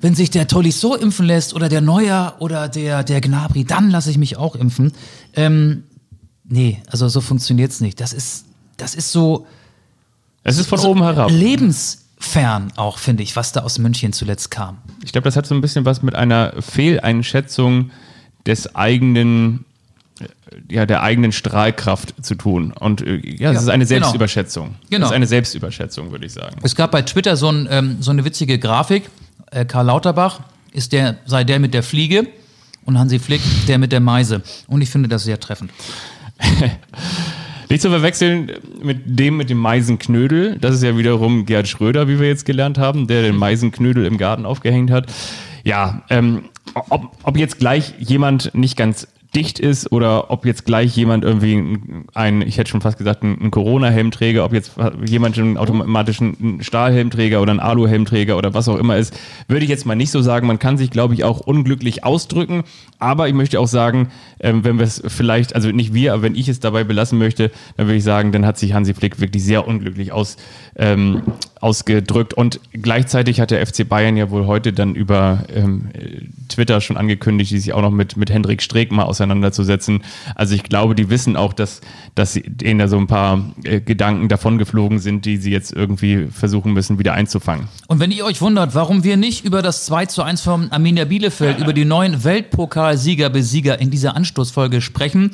[0.00, 4.10] wenn sich der Tolisso impfen lässt oder der Neuer oder der, der Gnabry, dann lasse
[4.10, 4.92] ich mich auch impfen.
[5.34, 5.84] Ähm,
[6.44, 8.00] nee, also so funktioniert's nicht.
[8.00, 9.46] Das ist, das ist so.
[10.42, 11.30] Es ist von so oben herab.
[11.30, 14.78] Lebens, fern auch, finde ich, was da aus München zuletzt kam.
[15.02, 17.90] Ich glaube, das hat so ein bisschen was mit einer Fehleinschätzung
[18.46, 19.64] des eigenen,
[20.70, 22.72] ja, der eigenen Strahlkraft zu tun.
[22.72, 24.00] Und äh, ja, es Ja, ist eine genau.
[24.00, 24.74] Selbstüberschätzung.
[24.90, 25.00] Genau.
[25.00, 26.56] Das ist eine Selbstüberschätzung, würde ich sagen.
[26.62, 29.10] Es gab bei Twitter so, ein, ähm, so eine witzige Grafik.
[29.50, 30.40] Äh, Karl Lauterbach
[30.72, 32.26] ist der, sei der mit der Fliege
[32.84, 34.42] und Hansi Flick der mit der Meise.
[34.66, 35.70] Und ich finde das sehr treffend.
[37.70, 40.58] Nicht zu verwechseln mit dem mit dem Meisenknödel.
[40.60, 44.18] Das ist ja wiederum Gerd Schröder, wie wir jetzt gelernt haben, der den Meisenknödel im
[44.18, 45.06] Garten aufgehängt hat.
[45.64, 50.96] Ja, ähm, ob, ob jetzt gleich jemand nicht ganz dicht ist oder ob jetzt gleich
[50.96, 51.78] jemand irgendwie
[52.14, 54.72] ein, ich hätte schon fast gesagt, ein, Corona-Helmträger, ob jetzt
[55.06, 59.14] jemand einen automatischen Stahlhelmträger oder einen Aluhelmträger oder was auch immer ist,
[59.48, 60.46] würde ich jetzt mal nicht so sagen.
[60.46, 62.64] Man kann sich, glaube ich, auch unglücklich ausdrücken.
[62.98, 64.08] Aber ich möchte auch sagen,
[64.40, 67.50] ähm, wenn wir es vielleicht, also nicht wir, aber wenn ich es dabei belassen möchte,
[67.76, 70.36] dann würde ich sagen, dann hat sich Hansi Flick wirklich sehr unglücklich aus,
[70.76, 71.22] ähm,
[71.64, 72.34] ausgedrückt.
[72.34, 75.88] Und gleichzeitig hat der FC Bayern ja wohl heute dann über ähm,
[76.48, 80.04] Twitter schon angekündigt, die sich auch noch mit, mit Hendrik Streeck mal auseinanderzusetzen.
[80.34, 81.80] Also ich glaube, die wissen auch, dass,
[82.14, 86.74] dass denen da so ein paar äh, Gedanken davongeflogen sind, die sie jetzt irgendwie versuchen
[86.74, 87.68] müssen, wieder einzufangen.
[87.88, 91.06] Und wenn ihr euch wundert, warum wir nicht über das 2 zu 1 von Arminia
[91.06, 95.30] Bielefeld, über die neuen Weltpokalsieger, Besieger in dieser Anstoßfolge sprechen,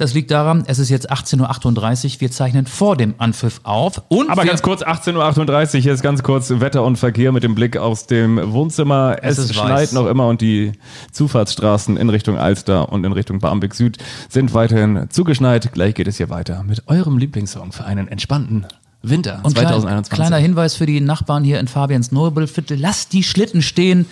[0.00, 4.02] das liegt daran, es ist jetzt 18.38 Uhr, wir zeichnen vor dem Anpfiff auf.
[4.08, 7.54] Und Aber ganz kurz, 18.38 Uhr, hier ist ganz kurz Wetter und Verkehr mit dem
[7.54, 9.18] Blick aus dem Wohnzimmer.
[9.20, 9.92] Es, Es schneit weiß.
[9.92, 10.72] noch immer und die
[11.12, 13.98] Zufahrtsstraßen in Richtung Alster und in Richtung Barmbek Süd
[14.30, 15.70] sind weiterhin zugeschneit.
[15.72, 18.66] Gleich geht es hier weiter mit eurem Lieblingssong für einen entspannten
[19.02, 20.12] Winter und klein, 2021.
[20.14, 24.06] kleiner Hinweis für die Nachbarn hier in Fabians Nobelviertel, lasst die Schlitten stehen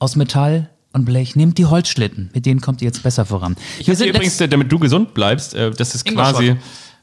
[0.00, 1.36] aus Metall und Blech.
[1.36, 3.56] Nehmt die Holzschlitten, mit denen kommt ihr jetzt besser voran.
[3.78, 6.56] Ich wir sind übrigens, damit du gesund bleibst, äh, das ist quasi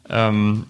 [0.10, 0.66] ähm,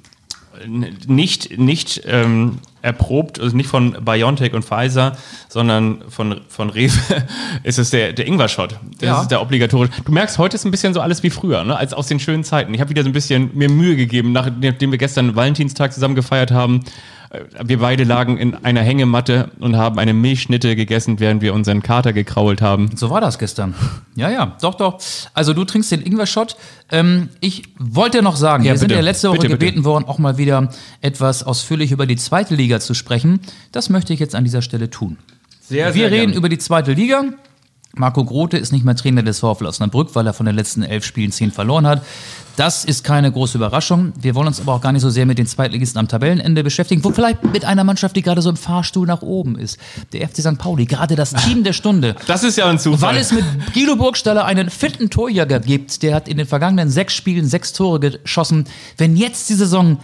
[1.07, 5.17] nicht, nicht ähm, erprobt, also nicht von BioNTech und Pfizer,
[5.49, 6.93] sondern von, von Rewe,
[7.63, 8.79] ist es der, der Ingwer-Shot.
[8.99, 9.21] Das Ja.
[9.21, 9.91] ist der obligatorische.
[10.03, 11.75] Du merkst, heute ist ein bisschen so alles wie früher, ne?
[11.75, 12.73] als aus den schönen Zeiten.
[12.73, 16.51] Ich habe wieder so ein bisschen mir Mühe gegeben, nachdem wir gestern Valentinstag zusammen gefeiert
[16.51, 16.83] haben.
[17.29, 21.81] Äh, Wir beide lagen in einer Hängematte und haben eine Milchschnitte gegessen, während wir unseren
[21.83, 22.89] Kater gekrault haben.
[22.95, 23.73] So war das gestern.
[24.15, 24.99] Ja, ja, doch, doch.
[25.33, 26.55] Also du trinkst den Ingwer-Shot.
[26.91, 28.99] Ähm, ich wollte noch sagen, Ja, wir sind bitte.
[28.99, 29.65] ja letzte Woche Bitte, bitte.
[29.65, 30.69] gebeten worden, auch mal wieder
[31.01, 33.39] etwas ausführlich über die zweite Liga zu sprechen.
[33.71, 35.17] Das möchte ich jetzt an dieser Stelle tun.
[35.67, 37.23] Sehr, wir reden über die zweite Liga.
[37.95, 41.05] Marco Grote ist nicht mehr Trainer des VfL Osnabrück, weil er von den letzten elf
[41.05, 42.01] Spielen zehn verloren hat.
[42.55, 44.13] Das ist keine große Überraschung.
[44.19, 47.03] Wir wollen uns aber auch gar nicht so sehr mit den Zweitligisten am Tabellenende beschäftigen,
[47.03, 49.77] wo vielleicht mit einer Mannschaft, die gerade so im Fahrstuhl nach oben ist.
[50.13, 50.57] Der FC St.
[50.57, 52.15] Pauli, gerade das Team der Stunde.
[52.27, 53.13] Das ist ja ein Zufall.
[53.13, 57.13] Weil es mit Guido Burgstaller einen fitten Torjäger gibt, der hat in den vergangenen sechs
[57.13, 58.65] Spielen sechs Tore geschossen.
[58.97, 59.99] Wenn jetzt die Saison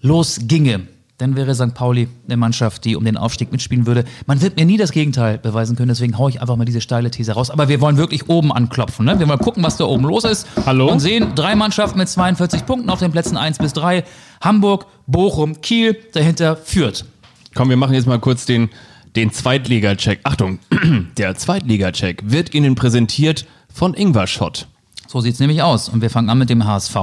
[0.00, 0.82] losginge,
[1.22, 1.74] dann wäre St.
[1.74, 4.04] Pauli eine Mannschaft, die um den Aufstieg mitspielen würde.
[4.26, 7.10] Man wird mir nie das Gegenteil beweisen können, deswegen haue ich einfach mal diese steile
[7.10, 7.50] These raus.
[7.50, 9.06] Aber wir wollen wirklich oben anklopfen.
[9.06, 9.18] Ne?
[9.18, 10.48] Wir wollen gucken, was da oben los ist.
[10.66, 10.90] Hallo?
[10.90, 14.02] Und sehen drei Mannschaften mit 42 Punkten auf den Plätzen 1 bis 3.
[14.40, 17.04] Hamburg, Bochum, Kiel, dahinter führt.
[17.54, 18.68] Komm, wir machen jetzt mal kurz den,
[19.14, 20.20] den Zweitliga-Check.
[20.24, 20.58] Achtung,
[21.18, 24.66] der Zweitliga-Check wird Ihnen präsentiert von Ingwer Schott.
[25.12, 25.90] So sieht's nämlich aus.
[25.90, 26.94] Und wir fangen an mit dem HSV.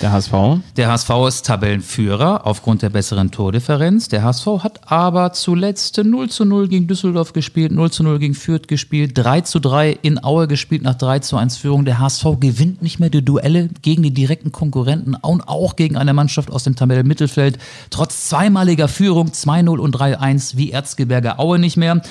[0.00, 0.32] Der HSV.
[0.76, 4.08] Der HSV ist Tabellenführer aufgrund der besseren Tordifferenz.
[4.08, 8.34] Der HSV hat aber zuletzt 0 zu 0 gegen Düsseldorf gespielt, 0 zu 0 gegen
[8.34, 11.84] Fürth gespielt, 3 zu 3 in Aue gespielt nach 3 zu 1 Führung.
[11.84, 16.14] Der HSV gewinnt nicht mehr die Duelle gegen die direkten Konkurrenten und auch gegen eine
[16.14, 17.58] Mannschaft aus dem Tabellenmittelfeld.
[17.90, 22.02] Trotz zweimaliger Führung 2-0 und 3-1 wie Erzgebirge Aue nicht mehr.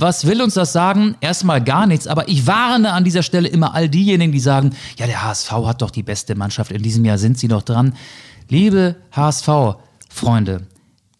[0.00, 1.14] Was will uns das sagen?
[1.20, 5.06] Erstmal gar nichts, aber ich warne an dieser Stelle immer all diejenigen, die sagen, ja,
[5.06, 7.94] der HSV hat doch die beste Mannschaft, in diesem Jahr sind sie doch dran.
[8.48, 10.62] Liebe HSV-Freunde,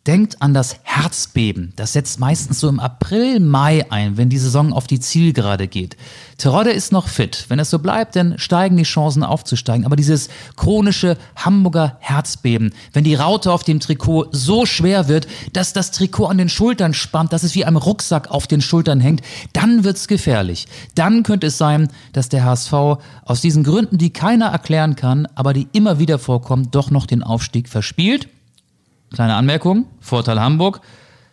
[0.07, 1.75] denkt an das Herzbeben.
[1.77, 5.97] Das setzt meistens so im April, Mai ein, wenn die Saison auf die Zielgerade geht.
[6.39, 7.45] Terodde ist noch fit.
[7.49, 9.85] Wenn es so bleibt, dann steigen die Chancen aufzusteigen.
[9.85, 15.75] Aber dieses chronische Hamburger Herzbeben, wenn die Raute auf dem Trikot so schwer wird, dass
[15.75, 19.21] das Trikot an den Schultern spannt, dass es wie ein Rucksack auf den Schultern hängt,
[19.53, 20.67] dann wird's gefährlich.
[20.95, 22.73] Dann könnte es sein, dass der HSV
[23.25, 27.23] aus diesen Gründen, die keiner erklären kann, aber die immer wieder vorkommen, doch noch den
[27.23, 28.29] Aufstieg verspielt.
[29.13, 30.81] Kleine Anmerkung, Vorteil Hamburg.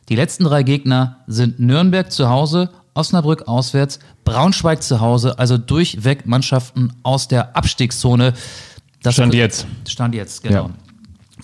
[0.09, 6.25] Die letzten drei Gegner sind Nürnberg zu Hause, Osnabrück auswärts, Braunschweig zu Hause, also durchweg
[6.25, 8.34] Mannschaften aus der Abstiegszone.
[9.03, 9.67] Das Stand jetzt.
[9.88, 10.67] Stand jetzt, genau.
[10.67, 10.86] Ja.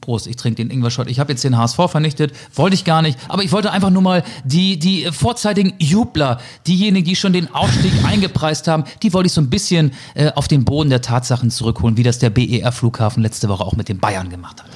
[0.04, 1.10] Prost, ich trinke den Ingwer-Shot.
[1.10, 3.18] Ich habe jetzt den HSV vernichtet, wollte ich gar nicht.
[3.30, 7.94] Aber ich wollte einfach nur mal die, die vorzeitigen Jubler, diejenigen, die schon den Aufstieg
[8.06, 11.96] eingepreist haben, die wollte ich so ein bisschen äh, auf den Boden der Tatsachen zurückholen,
[11.96, 14.70] wie das der BER-Flughafen letzte Woche auch mit den Bayern gemacht hat.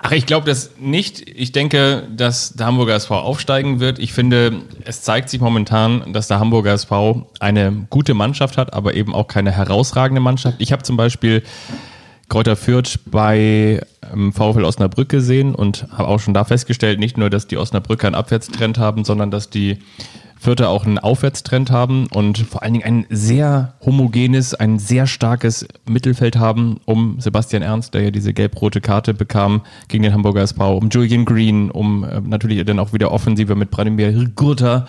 [0.00, 1.28] Ach, ich glaube das nicht.
[1.28, 3.98] Ich denke, dass der Hamburger SV aufsteigen wird.
[3.98, 8.94] Ich finde, es zeigt sich momentan, dass der Hamburger SV eine gute Mannschaft hat, aber
[8.94, 10.56] eben auch keine herausragende Mannschaft.
[10.60, 11.42] Ich habe zum Beispiel
[12.32, 17.28] Kräuter Fürth bei ähm, VfL Osnabrück gesehen und habe auch schon da festgestellt, nicht nur,
[17.28, 19.80] dass die Osnabrücker einen Abwärtstrend haben, sondern dass die
[20.40, 25.68] Fürther auch einen Aufwärtstrend haben und vor allen Dingen ein sehr homogenes, ein sehr starkes
[25.86, 30.78] Mittelfeld haben, um Sebastian Ernst, der ja diese gelb-rote Karte bekam gegen den Hamburger SV,
[30.78, 34.86] um Julian Green, um äh, natürlich dann auch wieder Offensive mit Branimir Gurta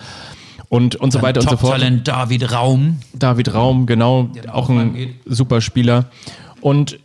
[0.70, 1.74] und, und so weiter und so fort.
[1.74, 3.00] Talent David Raum.
[3.12, 6.06] David Raum, genau, auch ein super Spieler.
[6.62, 6.98] Und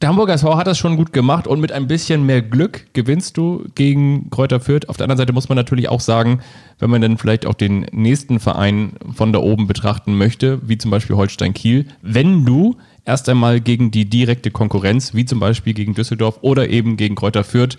[0.00, 3.36] der Hamburger SV hat das schon gut gemacht und mit ein bisschen mehr Glück gewinnst
[3.36, 4.88] du gegen Kräuter Fürth.
[4.88, 6.40] Auf der anderen Seite muss man natürlich auch sagen,
[6.78, 10.90] wenn man dann vielleicht auch den nächsten Verein von da oben betrachten möchte, wie zum
[10.90, 15.94] Beispiel Holstein Kiel, wenn du erst einmal gegen die direkte Konkurrenz, wie zum Beispiel gegen
[15.94, 17.76] Düsseldorf oder eben gegen Kräuter Fürth,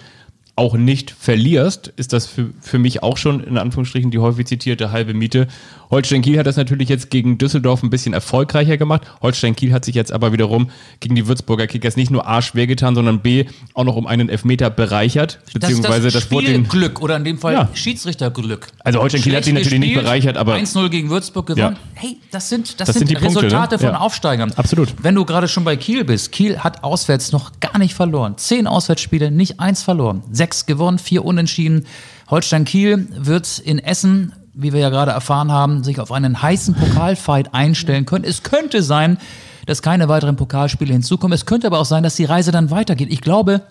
[0.56, 4.92] auch nicht verlierst, ist das für, für mich auch schon in Anführungsstrichen die häufig zitierte
[4.92, 5.48] halbe Miete.
[5.90, 9.02] Holstein Kiel hat das natürlich jetzt gegen Düsseldorf ein bisschen erfolgreicher gemacht.
[9.22, 12.68] Holstein Kiel hat sich jetzt aber wiederum gegen die Würzburger Kickers nicht nur A schwer
[12.68, 15.40] getan, sondern B auch noch um einen Elfmeter bereichert.
[15.54, 17.70] Beziehungsweise das, das, das wurde Spielglück oder in dem Fall Ja.
[17.74, 18.68] Schiedsrichterglück.
[18.80, 21.76] Also Holstein Kiel hat sich natürlich nicht bereichert, aber 1-0 gegen Würzburg gewonnen.
[21.76, 21.92] Ja.
[22.02, 23.80] Hey, das sind, das Das sind, sind die Punkte, Resultate ne?
[23.80, 24.00] von Ja.
[24.00, 24.54] Aufsteigern.
[24.56, 24.94] Absolut.
[25.02, 28.38] Wenn du gerade schon bei Kiel bist, Kiel hat auswärts noch gar nicht verloren.
[28.38, 30.24] Zehn Auswärtsspiele, nicht eins verloren.
[30.42, 31.86] Sechs gewonnen, vier unentschieden.
[32.32, 36.74] Holstein Kiel wird in Essen, wie wir ja gerade erfahren haben, sich auf einen heißen
[36.74, 38.26] Pokalfight einstellen können.
[38.26, 39.20] Es könnte sein,
[39.68, 41.36] dass keine weiteren Pokalspiele hinzukommen.
[41.36, 43.10] Es könnte aber auch sein, dass die Reise dann weitergeht.
[43.12, 43.62] Ich glaube,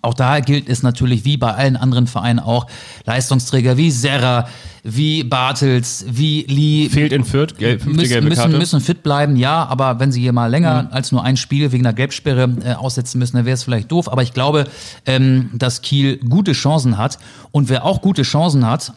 [0.00, 2.66] auch da gilt es natürlich wie bei allen anderen Vereinen auch,
[3.04, 4.48] Leistungsträger wie Serra,
[4.82, 8.58] wie Bartels, wie Lee fehlt in Fürth, gelb, fünfte müssen, gelbe müssen, Karte.
[8.58, 11.86] müssen fit bleiben, ja, aber wenn sie hier mal länger als nur ein Spiel wegen
[11.86, 14.10] einer Gelbsperre äh, aussetzen müssen, dann wäre es vielleicht doof.
[14.10, 14.64] Aber ich glaube,
[15.06, 17.18] ähm, dass Kiel gute Chancen hat.
[17.50, 18.92] Und wer auch gute Chancen hat,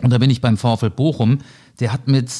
[0.00, 1.38] und da bin ich beim VfL Bochum,
[1.80, 2.30] der hat mit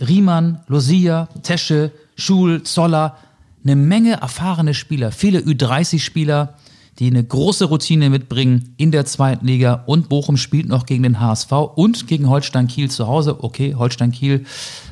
[0.00, 3.16] Riemann, Losia, Tesche, Schul, Zoller
[3.64, 6.54] eine Menge erfahrene Spieler, viele Ü30-Spieler,
[6.98, 9.84] die eine große Routine mitbringen in der zweiten Liga.
[9.86, 13.42] Und Bochum spielt noch gegen den HSV und gegen Holstein Kiel zu Hause.
[13.42, 14.44] Okay, Holstein Kiel,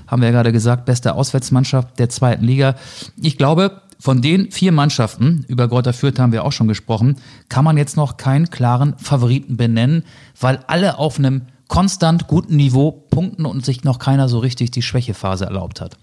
[0.06, 2.76] haben wir ja gerade gesagt, beste Auswärtsmannschaft der zweiten Liga.
[3.20, 7.16] Ich glaube, von den vier Mannschaften, über Greuther Fürth haben wir auch schon gesprochen,
[7.48, 10.04] kann man jetzt noch keinen klaren Favoriten benennen,
[10.38, 14.82] weil alle auf einem konstant guten Niveau punkten und sich noch keiner so richtig die
[14.82, 15.96] Schwächephase erlaubt hat.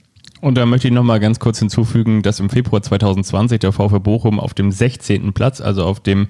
[0.44, 4.00] Und da möchte ich noch mal ganz kurz hinzufügen, dass im Februar 2020 der VfB
[4.00, 5.32] Bochum auf dem 16.
[5.32, 6.28] Platz, also auf dem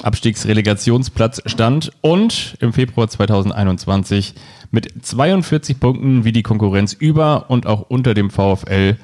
[0.00, 4.34] Abstiegsrelegationsplatz stand und im Februar 2021
[4.70, 8.96] mit 42 Punkten wie die Konkurrenz über und auch unter dem VfL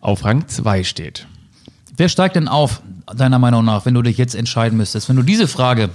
[0.00, 1.28] auf Rang 2 steht.
[1.96, 2.82] Wer steigt denn auf,
[3.14, 5.08] deiner Meinung nach, wenn du dich jetzt entscheiden müsstest?
[5.08, 5.90] Wenn du diese Frage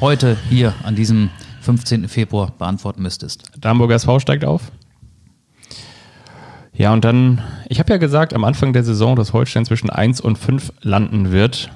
[0.00, 1.28] heute hier an diesem
[1.60, 2.08] 15.
[2.08, 3.42] Februar beantworten müsstest.
[3.62, 4.72] Der Hamburger SV steigt auf.
[6.72, 10.20] Ja, und dann, ich habe ja gesagt am Anfang der Saison, dass Holstein zwischen 1
[10.20, 11.70] und 5 landen wird.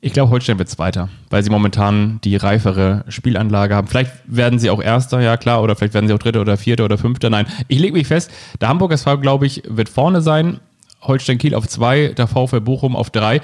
[0.00, 3.88] Ich glaube, Holstein wird Zweiter, weil sie momentan die reifere Spielanlage haben.
[3.88, 6.84] Vielleicht werden sie auch Erster, ja klar, oder vielleicht werden sie auch Dritter oder Vierter
[6.84, 7.30] oder Fünfter.
[7.30, 8.30] Nein, ich lege mich fest,
[8.60, 10.60] der Hamburger SV, glaube ich, wird vorne sein.
[11.02, 13.40] Holstein Kiel auf zwei, der VfL Bochum auf drei.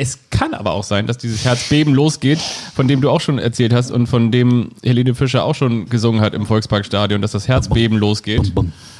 [0.00, 3.72] Es kann aber auch sein, dass dieses Herzbeben losgeht, von dem du auch schon erzählt
[3.72, 7.98] hast und von dem Helene Fischer auch schon gesungen hat im Volksparkstadion, dass das Herzbeben
[7.98, 8.52] losgeht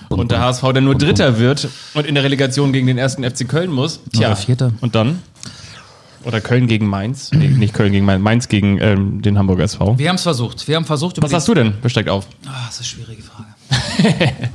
[0.08, 3.48] und der HSV dann nur Dritter wird und in der Relegation gegen den ersten FC
[3.48, 4.00] Köln muss.
[4.12, 4.72] Tja, Oder Vierter.
[4.80, 5.22] und dann?
[6.24, 7.30] Oder Köln gegen Mainz?
[7.30, 9.98] Nee, nicht Köln gegen Mainz, Mainz gegen ähm, den Hamburger SV.
[10.00, 10.66] Wir haben es versucht.
[10.66, 11.74] Wir haben versucht, Was hast du denn?
[11.80, 12.26] Wer steigt auf?
[12.44, 14.34] Ah, das ist eine schwierige Frage.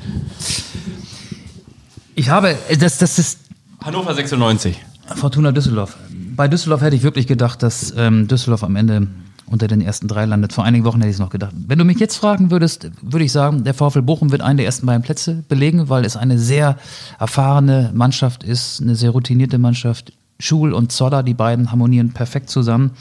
[2.15, 3.39] ich habe, äh, das, das ist
[3.81, 4.77] Hannover 96.
[5.07, 5.97] Fortuna Düsseldorf.
[6.35, 9.07] Bei Düsseldorf hätte ich wirklich gedacht, dass ähm, Düsseldorf am Ende
[9.45, 10.53] unter den ersten drei landet.
[10.53, 11.53] Vor einigen Wochen hätte ich es noch gedacht.
[11.55, 14.65] Wenn du mich jetzt fragen würdest, würde ich sagen, der VfL Bochum wird einen der
[14.65, 16.77] ersten beiden Plätze belegen, weil es eine sehr
[17.19, 20.13] erfahrene Mannschaft ist, eine sehr routinierte Mannschaft.
[20.39, 22.91] Schul und Zoller, die beiden harmonieren perfekt zusammen,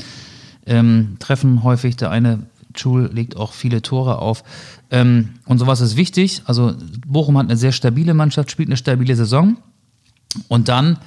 [0.67, 1.97] ähm, treffen häufig.
[1.97, 2.41] Der eine
[2.77, 4.45] Schul legt auch viele Tore auf.
[4.91, 6.43] Ähm, und sowas ist wichtig.
[6.45, 6.75] Also
[7.07, 9.57] Bochum hat eine sehr stabile Mannschaft, spielt eine stabile Saison.
[10.49, 10.99] Und dann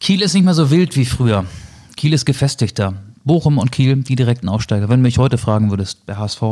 [0.00, 1.44] Kiel ist nicht mehr so wild wie früher.
[1.96, 2.94] Kiel ist gefestigter.
[3.24, 4.88] Bochum und Kiel, die direkten Aufsteiger.
[4.88, 6.42] Wenn du mich heute fragen würdest, der HSV,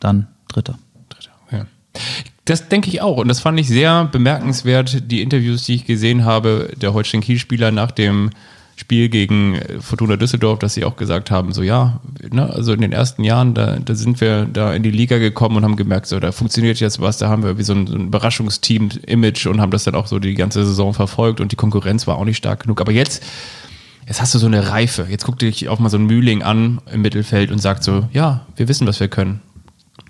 [0.00, 0.78] dann Dritter.
[1.50, 1.66] Ja.
[2.44, 3.16] Das denke ich auch.
[3.16, 7.90] Und das fand ich sehr bemerkenswert, die Interviews, die ich gesehen habe, der Holstein-Kiel-Spieler nach
[7.90, 8.30] dem
[8.76, 12.00] Spiel gegen äh, Fortuna Düsseldorf, dass sie auch gesagt haben, so ja,
[12.30, 15.56] ne, also in den ersten Jahren, da, da sind wir da in die Liga gekommen
[15.56, 17.94] und haben gemerkt, so da funktioniert jetzt was, da haben wir wie so ein, so
[17.94, 22.06] ein Überraschungsteam-Image und haben das dann auch so die ganze Saison verfolgt und die Konkurrenz
[22.06, 22.80] war auch nicht stark genug.
[22.80, 23.22] Aber jetzt,
[24.06, 25.06] jetzt hast du so eine Reife.
[25.08, 28.44] Jetzt guck dich auch mal so ein Mühling an im Mittelfeld und sagt so, ja,
[28.56, 29.40] wir wissen, was wir können.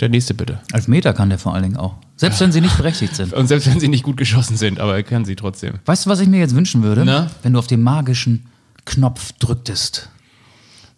[0.01, 0.61] Der nächste bitte.
[0.73, 1.95] Als Meter kann der vor allen Dingen auch.
[2.17, 3.33] Selbst wenn sie nicht berechtigt sind.
[3.35, 5.75] Und selbst wenn sie nicht gut geschossen sind, aber er kann sie trotzdem.
[5.85, 7.05] Weißt du, was ich mir jetzt wünschen würde?
[7.05, 7.31] Na?
[7.43, 8.47] Wenn du auf den magischen
[8.85, 10.11] Knopf drücktest.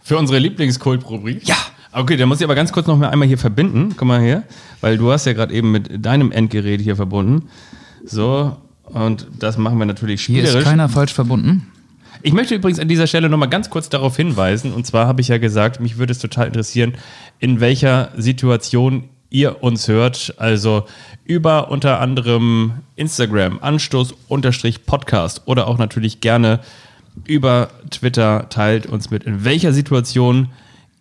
[0.03, 1.47] Für unsere Lieblingskult-Rubrik?
[1.49, 1.57] Ja.
[1.93, 3.95] Okay, dann muss ich aber ganz kurz noch mal einmal hier verbinden.
[3.97, 4.43] Komm mal her,
[4.83, 7.49] weil du hast ja gerade eben mit deinem Endgerät hier verbunden.
[8.05, 10.61] So, und das machen wir natürlich Hier spielerisch.
[10.63, 11.73] ist keiner falsch verbunden.
[12.23, 14.73] Ich möchte übrigens an dieser Stelle noch mal ganz kurz darauf hinweisen.
[14.73, 16.95] Und zwar habe ich ja gesagt, mich würde es total interessieren,
[17.39, 20.35] in welcher Situation ihr uns hört.
[20.39, 20.87] Also
[21.25, 26.61] über unter anderem Instagram, Anstoß-Podcast oder auch natürlich gerne
[27.25, 28.49] über Twitter.
[28.51, 30.49] Teilt uns mit, in welcher Situation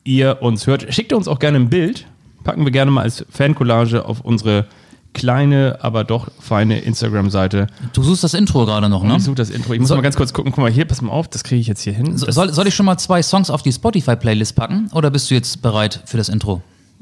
[0.03, 0.93] ihr uns hört.
[0.93, 2.05] Schickt uns auch gerne ein Bild.
[2.43, 4.65] Packen wir gerne mal als Fancollage auf unsere
[5.13, 7.67] kleine, aber doch feine Instagram-Seite.
[7.93, 9.15] Du suchst das Intro gerade noch, ne?
[9.15, 9.73] Ich suche das Intro.
[9.73, 10.51] Ich muss Soll- mal ganz kurz gucken.
[10.51, 12.17] Guck mal hier, pass mal auf, das kriege ich jetzt hier hin.
[12.17, 14.89] So- Soll, soll ich schon mal zwei Songs auf die Spotify-Playlist packen?
[14.93, 16.61] Oder bist du jetzt bereit für das Intro?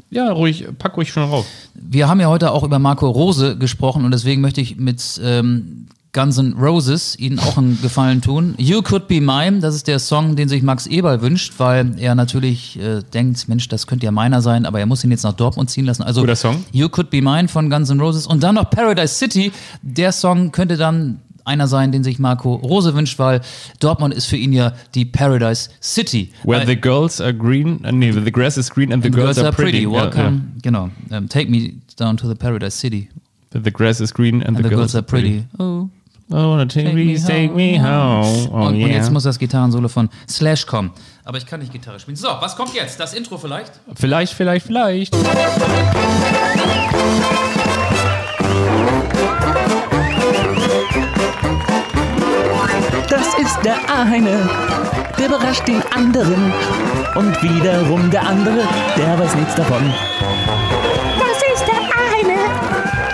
[0.09, 1.45] ja, ruhig, pack ruhig schon rauf.
[1.73, 5.87] Wir haben ja heute auch über Marco Rose gesprochen und deswegen möchte ich mit ähm,
[6.13, 8.53] Guns N' Roses Ihnen auch einen Gefallen tun.
[8.57, 12.13] You Could Be Mine, das ist der Song, den sich Max Eberl wünscht, weil er
[12.13, 15.33] natürlich äh, denkt, Mensch, das könnte ja meiner sein, aber er muss ihn jetzt nach
[15.33, 16.03] Dortmund ziehen lassen.
[16.03, 16.63] Also Guter Song.
[16.71, 19.51] You Could Be Mine von Guns N' Roses und dann noch Paradise City.
[19.81, 23.41] Der Song könnte dann einer sein, den sich Marco Rose wünscht, weil
[23.79, 26.31] Dortmund ist für ihn ja die Paradise City.
[26.43, 29.15] Where Weil- the girls are green, äh, nee, the grass is green and the, The
[29.15, 29.83] girls, are pretty.
[29.83, 30.41] Ja, Welcome.
[30.61, 30.89] Genau.
[31.09, 33.09] Um, take me down to the Paradise City.
[33.53, 33.61] ja.
[33.63, 35.43] The grass is green and, And the girls are pretty.
[35.59, 35.89] Oh,
[36.33, 37.55] I wanna take, take me, me take home.
[37.55, 38.49] me home.
[38.51, 38.85] Oh, und, yeah.
[38.85, 40.91] und jetzt muss das Gitarrensolo von Slash kommen.
[41.25, 42.17] Aber ich kann nicht Gitarre spielen.
[42.17, 42.99] So, was kommt jetzt?
[42.99, 43.71] Das Intro vielleicht?
[43.93, 45.13] vielleicht, vielleicht, vielleicht.
[53.09, 54.49] Das ist der eine,
[55.19, 56.51] der überrascht den anderen.
[57.13, 58.67] Und wiederum der andere,
[58.97, 59.93] der weiß nichts davon.
[61.19, 62.39] Das ist der eine,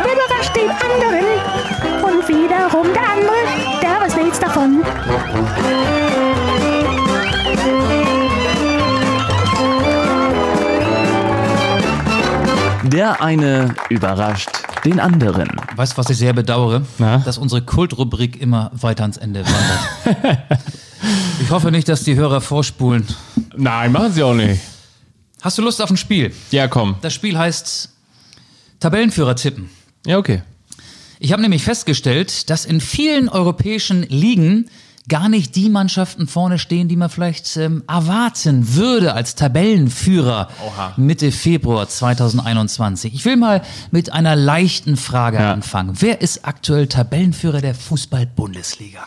[0.06, 1.29] der überrascht den anderen.
[2.70, 4.84] Wiederum der andere, der weiß nichts davon.
[12.92, 14.50] Der eine überrascht
[14.86, 15.50] den anderen.
[15.76, 16.84] Weißt du, was ich sehr bedauere?
[17.00, 17.18] Na?
[17.18, 20.38] Dass unsere Kultrubrik immer weiter ans Ende wandert.
[21.42, 23.08] ich hoffe nicht, dass die Hörer vorspulen.
[23.58, 24.62] Nein, machen sie auch nicht.
[25.42, 26.32] Hast du Lust auf ein Spiel?
[26.52, 26.98] Ja, komm.
[27.02, 27.90] Das Spiel heißt
[28.80, 29.72] Tabellenführer tippen.
[30.06, 30.44] Ja, okay.
[31.22, 34.70] Ich habe nämlich festgestellt, dass in vielen europäischen Ligen
[35.10, 40.50] gar nicht die Mannschaften vorne stehen, die man vielleicht ähm, erwarten würde als Tabellenführer
[40.98, 43.14] Mitte Februar 2021.
[43.16, 45.52] Ich will mal mit einer leichten Frage Ja.
[45.52, 45.94] anfangen.
[46.00, 49.02] Wer ist aktuell Tabellenführer der Fußball-Bundesliga?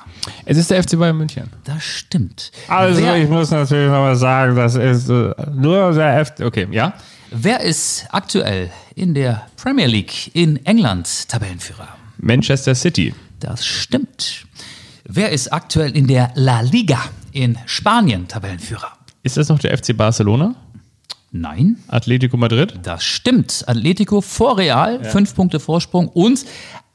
[0.45, 1.49] Es ist der FC Bayern München.
[1.65, 2.51] Das stimmt.
[2.69, 6.95] Also wer, ich muss natürlich nochmal sagen, das ist äh, nur der F Okay, ja?
[7.31, 11.89] wer ist aktuell in der Premier League in England Tabellenführer?
[12.23, 13.12] Manchester City.
[13.41, 14.47] Das stimmt.
[15.05, 17.01] Wer ist aktuell in der La Liga
[17.33, 18.93] in Spanien Tabellenführer?
[19.25, 20.55] Ist das noch der FC Barcelona?
[21.33, 22.79] Nein, Atletico Madrid?
[22.83, 23.64] das stimmt.
[23.66, 26.45] Atletico vor Real, fünf Punkte Vorsprung und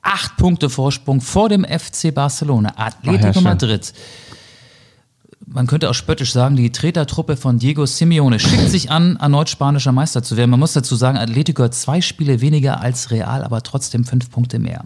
[0.01, 2.71] acht Punkte Vorsprung vor dem FC Barcelona.
[2.77, 3.43] Atletico schön.
[3.43, 3.93] Madrid.
[5.49, 9.93] Man könnte auch spöttisch sagen, die Tretertruppe von Diego Simeone schickt sich an, erneut spanischer
[9.93, 10.51] Meister zu werden.
[10.51, 14.59] Man muss dazu sagen, Atletico hat zwei Spiele weniger als Real, aber trotzdem fünf Punkte
[14.59, 14.83] mehr.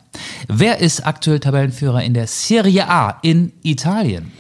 [0.47, 4.31] Wer ist aktuell Tabellenführer in der Serie A in Italien?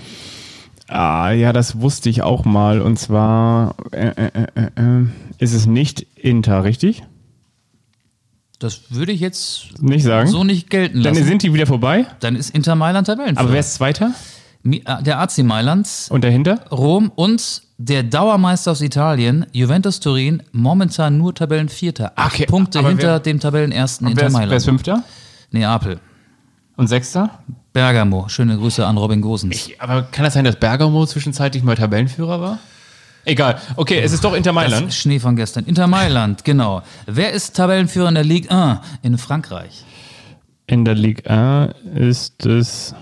[0.87, 2.81] Ah, ja, das wusste ich auch mal.
[2.81, 5.05] Und zwar äh, äh, äh, äh,
[5.39, 7.01] ist es nicht Inter, richtig?
[8.59, 10.29] Das würde ich jetzt Nicht sagen?
[10.29, 11.25] so nicht gelten Dann lassen.
[11.25, 12.05] sind die wieder vorbei.
[12.19, 13.39] Dann ist Inter Mailand Tabellenführer.
[13.43, 14.11] Aber wer ist Zweiter?
[14.63, 16.59] Äh, der AC Mailand, Und dahinter?
[16.71, 22.11] Rom und der Dauermeister aus Italien, Juventus Turin, momentan nur Tabellenvierter.
[22.15, 24.63] Acht Okay, Punkte hinter wer- dem Tabellenersten Inter ist, wer ist Mailand.
[24.63, 25.03] Fünfter?
[25.51, 25.99] Neapel.
[26.77, 27.39] Und Sechster?
[27.73, 28.27] Bergamo.
[28.29, 29.69] Schöne Grüße an Robin Gosens.
[29.79, 32.59] Aber kann das sein, dass Bergamo zwischenzeitlich mal Tabellenführer war?
[33.25, 33.59] Egal.
[33.75, 34.87] Okay, es ist doch Inter Das Mailand.
[34.89, 35.65] ist Schnee von gestern.
[35.65, 36.81] Inter Mailand, genau.
[37.05, 39.83] Wer ist Tabellenführer in der Ligue 1 in Frankreich?
[40.67, 42.95] In der Ligue 1 ist es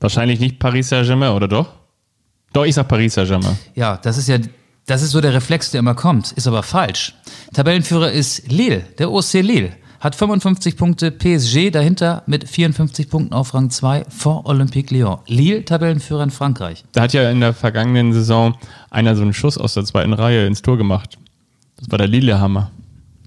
[0.00, 1.68] wahrscheinlich nicht Paris Saint-Germain, oder doch?
[2.52, 3.58] Doch, ich sag Paris Saint-Germain.
[3.74, 4.38] Ja, das ist ja,
[4.86, 6.32] das ist so der Reflex, der immer kommt.
[6.32, 7.14] Ist aber falsch.
[7.52, 9.72] Tabellenführer ist Lille, der OC Lille.
[10.00, 15.18] hat 55 Punkte, PSG dahinter mit 54 Punkten auf Rang 2 vor Olympique Lyon.
[15.26, 16.84] Lille, Tabellenführer in Frankreich.
[16.92, 18.56] Da hat ja in der vergangenen Saison
[18.90, 21.18] einer so einen Schuss aus der zweiten Reihe ins Tor gemacht.
[21.76, 22.70] Das war der Lillehammer.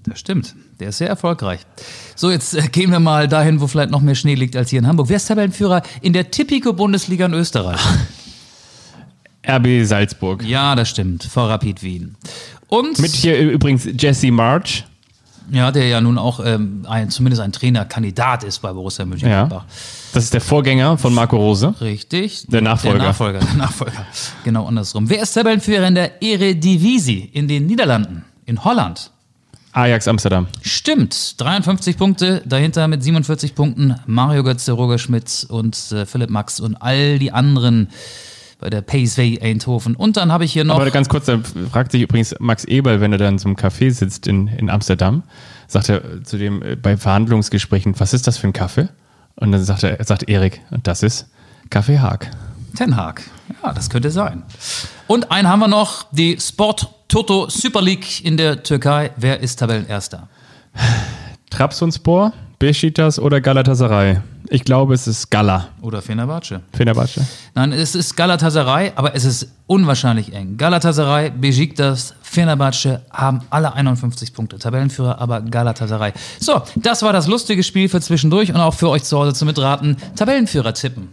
[0.04, 0.54] Das stimmt.
[0.82, 1.60] Der ist sehr erfolgreich.
[2.16, 4.80] So, jetzt äh, gehen wir mal dahin, wo vielleicht noch mehr Schnee liegt als hier
[4.80, 5.08] in Hamburg.
[5.08, 7.78] Wer ist Tabellenführer in der Tipico-Bundesliga in Österreich?
[9.48, 10.42] RB Salzburg.
[10.42, 11.22] ja, das stimmt.
[11.22, 12.16] Vor Rapid Wien.
[12.66, 14.84] Und, Mit hier übrigens Jesse March.
[15.52, 19.64] ja, der ja nun auch ähm, ein, zumindest ein Trainerkandidat ist bei Borussia Mönchengladbach.
[20.12, 21.72] Das ist der Vorgänger von Marco Rose.
[21.80, 22.44] Richtig.
[22.48, 22.98] Der Nachfolger.
[22.98, 24.04] Der Nachfolger, der Nachfolger.
[24.42, 25.08] Genau andersrum.
[25.08, 28.24] Wer ist Tabellenführer in der Eredivisie in den Niederlanden?
[28.46, 29.12] In Holland?
[29.72, 30.48] Ajax Amsterdam.
[30.60, 36.60] Stimmt, 53 Punkte, dahinter mit 47 Punkten Mario Götze, Roger Schmidt und äh, Philipp Max
[36.60, 37.88] und all die anderen
[38.58, 39.96] bei der PSV Eindhoven.
[39.96, 40.76] Und dann habe ich hier noch.
[40.76, 44.26] Aber ganz kurz, da fragt sich übrigens Max Eberl, wenn er dann einem Café sitzt
[44.26, 45.22] in, in Amsterdam,
[45.66, 48.88] sagt er zu dem äh, bei Verhandlungsgesprächen, was ist das für ein Kaffee?
[49.36, 51.28] Und dann sagt er, sagt Erik, und das ist
[51.70, 52.30] Kaffee Haag.
[52.76, 53.22] Ten Hag.
[53.62, 54.42] Ja, das könnte sein.
[55.06, 59.10] Und einen haben wir noch, die Sport Toto Super League in der Türkei.
[59.18, 60.30] Wer ist Tabellenerster?
[61.50, 62.32] Trabzonspor,
[62.62, 64.20] Besiktas oder Galatasaray?
[64.48, 65.70] Ich glaube, es ist Gala.
[65.80, 66.60] Oder Fenerbahce?
[66.72, 67.26] Fenerbahce.
[67.56, 70.58] Nein, es ist Galatasaray, aber es ist unwahrscheinlich eng.
[70.58, 74.60] Galatasaray, Besiktas, Fenerbahce haben alle 51 Punkte.
[74.60, 76.12] Tabellenführer, aber Galatasaray.
[76.38, 79.48] So, das war das lustige Spiel für zwischendurch und auch für euch zu Hause zum
[79.48, 79.96] Mitraten.
[80.14, 81.08] Tabellenführer tippen.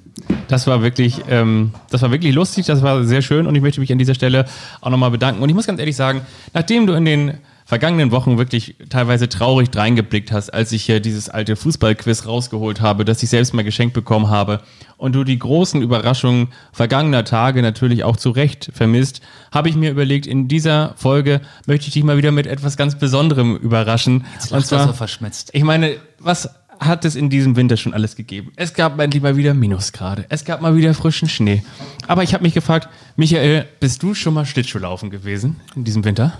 [0.49, 3.79] Das war wirklich, ähm, das war wirklich lustig, das war sehr schön und ich möchte
[3.79, 4.45] mich an dieser Stelle
[4.81, 5.41] auch nochmal bedanken.
[5.41, 6.21] Und ich muss ganz ehrlich sagen,
[6.53, 7.33] nachdem du in den
[7.69, 13.05] vergangenen Wochen wirklich teilweise traurig reingeblickt hast, als ich hier dieses alte Fußballquiz rausgeholt habe,
[13.05, 14.61] das ich selbst mal geschenkt bekommen habe
[14.97, 19.91] und du die großen Überraschungen vergangener Tage natürlich auch zu Recht vermisst, habe ich mir
[19.91, 24.25] überlegt, in dieser Folge möchte ich dich mal wieder mit etwas ganz Besonderem überraschen.
[24.49, 25.51] lacht er so verschmitzt.
[25.53, 26.49] Ich meine, was
[26.79, 28.51] hat es in diesem Winter schon alles gegeben?
[28.55, 30.25] Es gab endlich mal wieder Minusgrade.
[30.29, 31.61] Es gab mal wieder frischen Schnee.
[32.07, 36.33] Aber ich habe mich gefragt, Michael, bist du schon mal Schlittschuhlaufen gewesen in diesem Winter?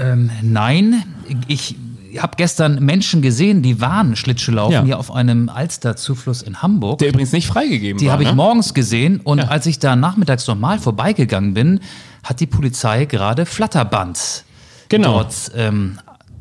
[0.00, 1.02] Ähm, nein,
[1.46, 1.76] ich
[2.18, 4.82] habe gestern Menschen gesehen, die waren Schlittschuhlaufen Ja.
[4.84, 6.98] hier auf einem Alster-Zufluss in Hamburg.
[6.98, 8.14] Der übrigens nicht freigegeben Die war.
[8.14, 8.34] habe ich ne?
[8.34, 9.44] morgens gesehen und Ja.
[9.48, 11.80] als ich da nachmittags nochmal vorbeigegangen bin,
[12.24, 14.44] hat die Polizei gerade Flatterband
[14.88, 15.12] Genau.
[15.18, 15.98] dort ähm,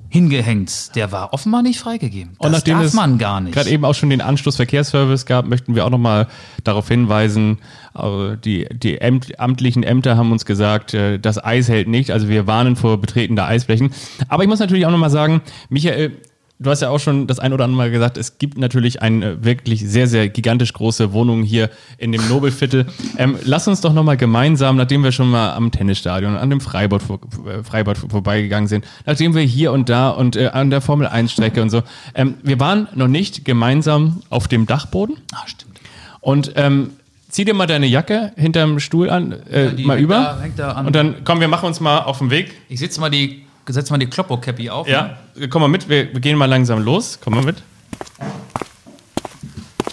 [0.10, 0.96] hingehängt.
[0.96, 2.34] Der war offenbar nicht freigegeben.
[2.40, 3.54] Das Und nachdem darf es man gar nicht.
[3.54, 6.28] gerade eben auch schon den Anschlussverkehrsservice gab, möchten wir auch nochmal
[6.64, 7.60] darauf hinweisen,
[7.96, 12.48] äh, die, die amtlichen Ämter haben uns gesagt, äh, das Eis hält nicht, also wir
[12.48, 13.92] warnen vor Betreten der Eisflächen.
[14.28, 16.12] Aber ich muss natürlich auch nochmal sagen, Michael,
[16.60, 19.44] du hast ja auch schon das ein oder andere Mal gesagt, es gibt natürlich eine
[19.44, 22.86] wirklich sehr, sehr gigantisch große Wohnung hier in dem Nobelviertel.
[23.18, 27.02] Ähm, lass uns doch nochmal gemeinsam, nachdem wir schon mal am Tennisstadion, an dem Freibad,
[27.02, 31.08] vor, äh, Freibad vorbeigegangen sind, nachdem wir hier und da und äh, an der Formel
[31.08, 31.82] 1 Strecke und so,
[32.16, 35.82] ähm, wir waren noch nicht gemeinsam auf dem Dachboden ah, stimmt.
[36.22, 36.92] und ähm,
[37.30, 40.72] zieh dir mal deine Jacke hinterm Stuhl an, äh, die mal über da- hängt da
[40.74, 40.88] an.
[40.88, 42.54] und dann komm, wir machen uns mal auf den Weg.
[42.70, 43.44] Ich setze mal die,
[43.74, 44.88] setz mal die Kloppo-Cappy auf.
[44.88, 45.18] Ja,
[45.50, 47.20] komm mal mit, wir, wir gehen mal langsam los.
[47.24, 47.62] Komm mal mit.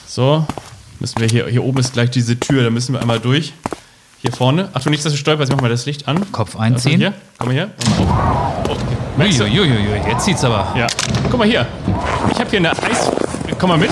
[0.06, 0.46] So,
[1.00, 3.52] müssen wir hier, hier oben ist gleich diese Tür, da müssen wir einmal durch.
[4.22, 4.70] Hier vorne.
[4.72, 6.32] Achtung, nicht, dass du stolperst, mach mal das Licht an.
[6.32, 6.98] Kopf Also einziehen.
[6.98, 7.70] hier, komm mal hier.
[8.68, 8.76] Oh,
[9.18, 9.44] merkst du?
[9.44, 10.74] Uiuiuiui, jetzt zieht's aber.
[10.76, 10.86] Ja.
[11.30, 11.66] Guck mal hier.
[12.32, 13.10] Ich habe hier eine Eis...
[13.58, 13.90] Komm mal mit.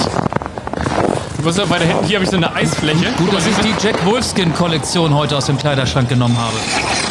[1.45, 2.07] Musst ja weiter hinten.
[2.07, 3.13] Hier habe ich so eine Eisfläche.
[3.19, 6.55] Gut, dass ich die Jack Wolfskin-Kollektion heute aus dem Kleiderschrank genommen habe.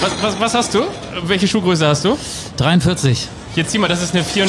[0.01, 0.79] Was, was, was hast du?
[1.25, 2.17] Welche Schuhgröße hast du?
[2.57, 3.27] 43.
[3.53, 4.47] Hier, zieh mal, das ist eine 44,5.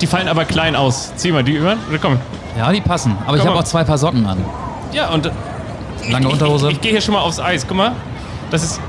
[0.00, 1.12] Die fallen aber klein aus.
[1.16, 1.76] Zieh mal die über.
[2.02, 2.18] Komm.
[2.58, 3.16] Ja, die passen.
[3.26, 3.62] Aber ich Komm habe mal.
[3.64, 4.44] auch zwei Paar Socken an.
[4.92, 5.30] Ja, und
[6.10, 6.68] Lange ich, Unterhose.
[6.68, 7.64] ich, ich gehe hier schon mal aufs Eis.
[7.66, 7.92] Guck mal.
[8.50, 8.80] Das ist.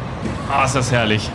[0.52, 1.30] Ah, ist das herrlich.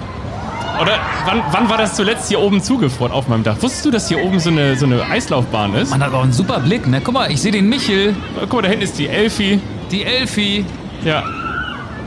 [0.81, 3.57] Oder wann, wann war das zuletzt hier oben zugefroren auf meinem Dach?
[3.61, 5.91] Wusstest du, dass hier oben so eine, so eine Eislaufbahn ist?
[5.91, 7.01] Man hat auch einen super Blick, ne?
[7.05, 9.61] Guck mal, ich sehe den Michel, Guck mal, da hinten ist die Elfi.
[9.91, 10.65] die Elfi
[11.05, 11.23] Ja.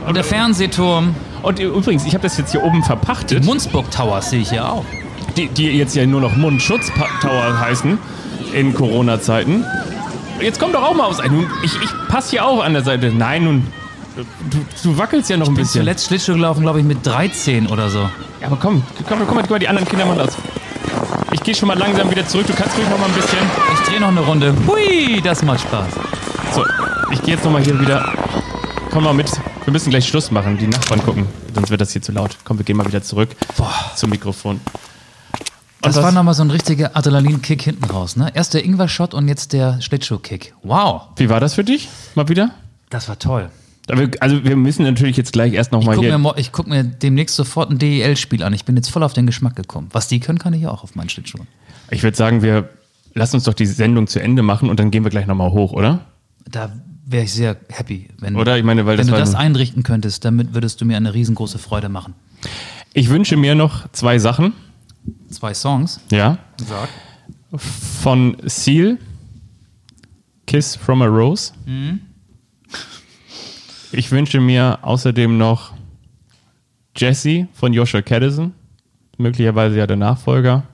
[0.06, 1.14] und der Fernsehturm.
[1.42, 3.44] Und übrigens, ich habe das jetzt hier oben verpachtet.
[3.44, 4.84] Mundsburg Towers sehe ich ja auch.
[5.36, 7.98] die, die jetzt ja nur noch Mundschutz-Tower heißen
[8.52, 9.64] in Corona-Zeiten.
[10.40, 11.18] Jetzt komm doch auch mal aus.
[11.22, 13.10] Nun, ich, ich passe hier auch an der Seite.
[13.16, 13.66] Nein, nun,
[14.50, 15.80] du, du wackelst ja noch ein Bin bisschen.
[15.82, 18.00] zuletzt Schlittschuh gelaufen, glaube ich, mit 13 oder so.
[18.40, 20.36] Ja, aber komm, komm, mal, guck mal, die anderen Kinder machen das.
[21.32, 22.46] Ich gehe schon mal langsam wieder zurück.
[22.46, 23.38] Du kannst ruhig noch mal ein bisschen.
[23.74, 24.54] Ich drehe noch eine Runde.
[24.66, 25.88] Hui, das macht Spaß.
[26.54, 26.64] So,
[27.12, 28.12] ich gehe jetzt noch mal hier wieder.
[28.90, 29.30] Komm mal mit.
[29.64, 30.56] Wir müssen gleich Schluss machen.
[30.58, 31.26] Die Nachbarn gucken.
[31.54, 32.36] Sonst wird das hier zu laut.
[32.44, 33.30] Komm, wir gehen mal wieder zurück
[33.96, 34.60] zum Mikrofon.
[35.82, 38.30] Das was- war nochmal so ein richtiger Adrenalin-Kick hinten raus, ne?
[38.34, 40.54] Erst der Ingwer-Shot und jetzt der Schlittschuh-Kick.
[40.62, 41.88] Wow, Wie war das für dich?
[42.14, 42.50] Mal wieder?
[42.90, 43.50] das war toll.
[44.20, 46.18] Also wir müssen natürlich jetzt gleich erst noch Ich mal gucke hier.
[46.18, 48.52] mir, ich guck mir demnächst sofort ein DEL-Spiel an.
[48.52, 49.88] Ich bin jetzt voll auf den Geschmack gekommen.
[49.92, 51.46] Was die können, kann ich auch auf meinen Schlittschuhen.
[51.90, 52.68] Ich würde sagen, wir
[53.14, 55.72] lass uns doch die Sendung zu Ende machen und dann gehen wir gleich nochmal hoch,
[55.72, 56.00] oder?
[56.50, 56.72] Da
[57.06, 58.58] wäre ich sehr happy, wenn, Oder?
[58.58, 60.24] Ich meine, weil wenn das du das ein- einrichten könntest.
[60.24, 62.14] Damit würdest du mir eine riesengroße Freude machen.
[62.92, 64.52] Ich wünsche mir noch zwei Sachen.
[65.30, 66.00] Zwei Songs.
[66.10, 66.38] Ja.
[66.66, 66.88] Sag.
[67.56, 68.98] Von Seal,
[70.46, 71.52] Kiss from a Rose.
[73.92, 75.72] Ich wünsche mir außerdem noch
[76.96, 78.52] Jesse von Joshua Caddison,
[79.18, 80.64] möglicherweise ja der Nachfolger,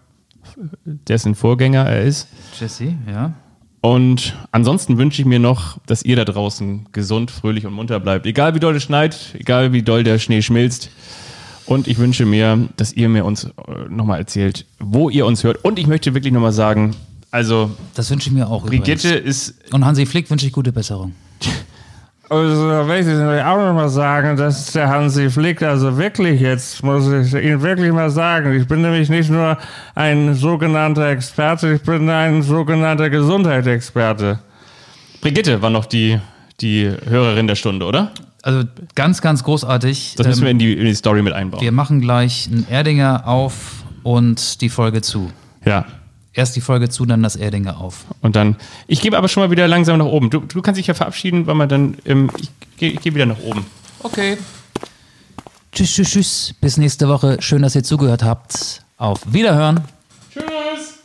[0.85, 2.29] dessen Vorgänger er ist.
[2.59, 3.35] Jesse, ja.
[3.81, 8.27] Und ansonsten wünsche ich mir noch, dass ihr da draußen gesund, fröhlich und munter bleibt.
[8.27, 10.91] Egal wie doll es schneit, egal wie doll der Schnee schmilzt.
[11.67, 13.51] Und ich wünsche mir, dass ihr mir uns äh,
[13.89, 15.65] nochmal erzählt, wo ihr uns hört.
[15.65, 16.95] Und ich möchte wirklich nochmal sagen,
[17.33, 19.49] also Das wünsche ich mir auch Brigitte übrigens.
[19.51, 21.15] ist Und Hansi Flick wünsche ich gute Besserung.
[22.33, 26.83] Also, da will ich auch noch mal sagen, dass der Hansi Flick, also wirklich jetzt,
[26.83, 29.59] muss ich Ihnen wirklich mal sagen, ich bin nämlich nicht nur
[29.95, 34.39] ein sogenannter Experte, ich bin ein sogenannter Gesundheitsexperte.
[35.21, 36.19] Brigitte war noch die,
[36.61, 38.11] die Hörerin der Stunde, oder?
[38.43, 38.65] Also
[38.95, 40.15] ganz, ganz großartig.
[40.17, 41.61] Das müssen Ähm, wir in die, in die Story mit einbauen.
[41.63, 45.31] wir machen gleich einen Erdinger auf und die Folge zu.
[45.65, 45.85] Ja.
[46.35, 48.07] Erst die Folge zu, dann das Erdinger auf.
[48.23, 48.57] Und dann,
[48.87, 50.31] ich gebe aber schon mal wieder langsam nach oben.
[50.31, 53.27] Du, du kannst dich ja verabschieden, weil man dann, ähm, ich, gehe ich gehe wieder
[53.27, 53.67] nach oben.
[54.03, 54.39] Okay.
[55.73, 56.55] Tschüss, tschüss, tschüss.
[56.61, 57.37] Bis nächste Woche.
[57.41, 58.83] Schön, dass ihr zugehört habt.
[58.97, 59.83] Auf Wiederhören.
[60.33, 61.01] Tschüss!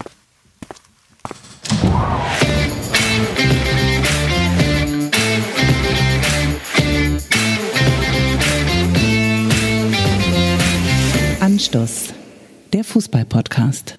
[11.39, 12.13] Anstoß,
[12.73, 13.97] der Fußball-Podcast.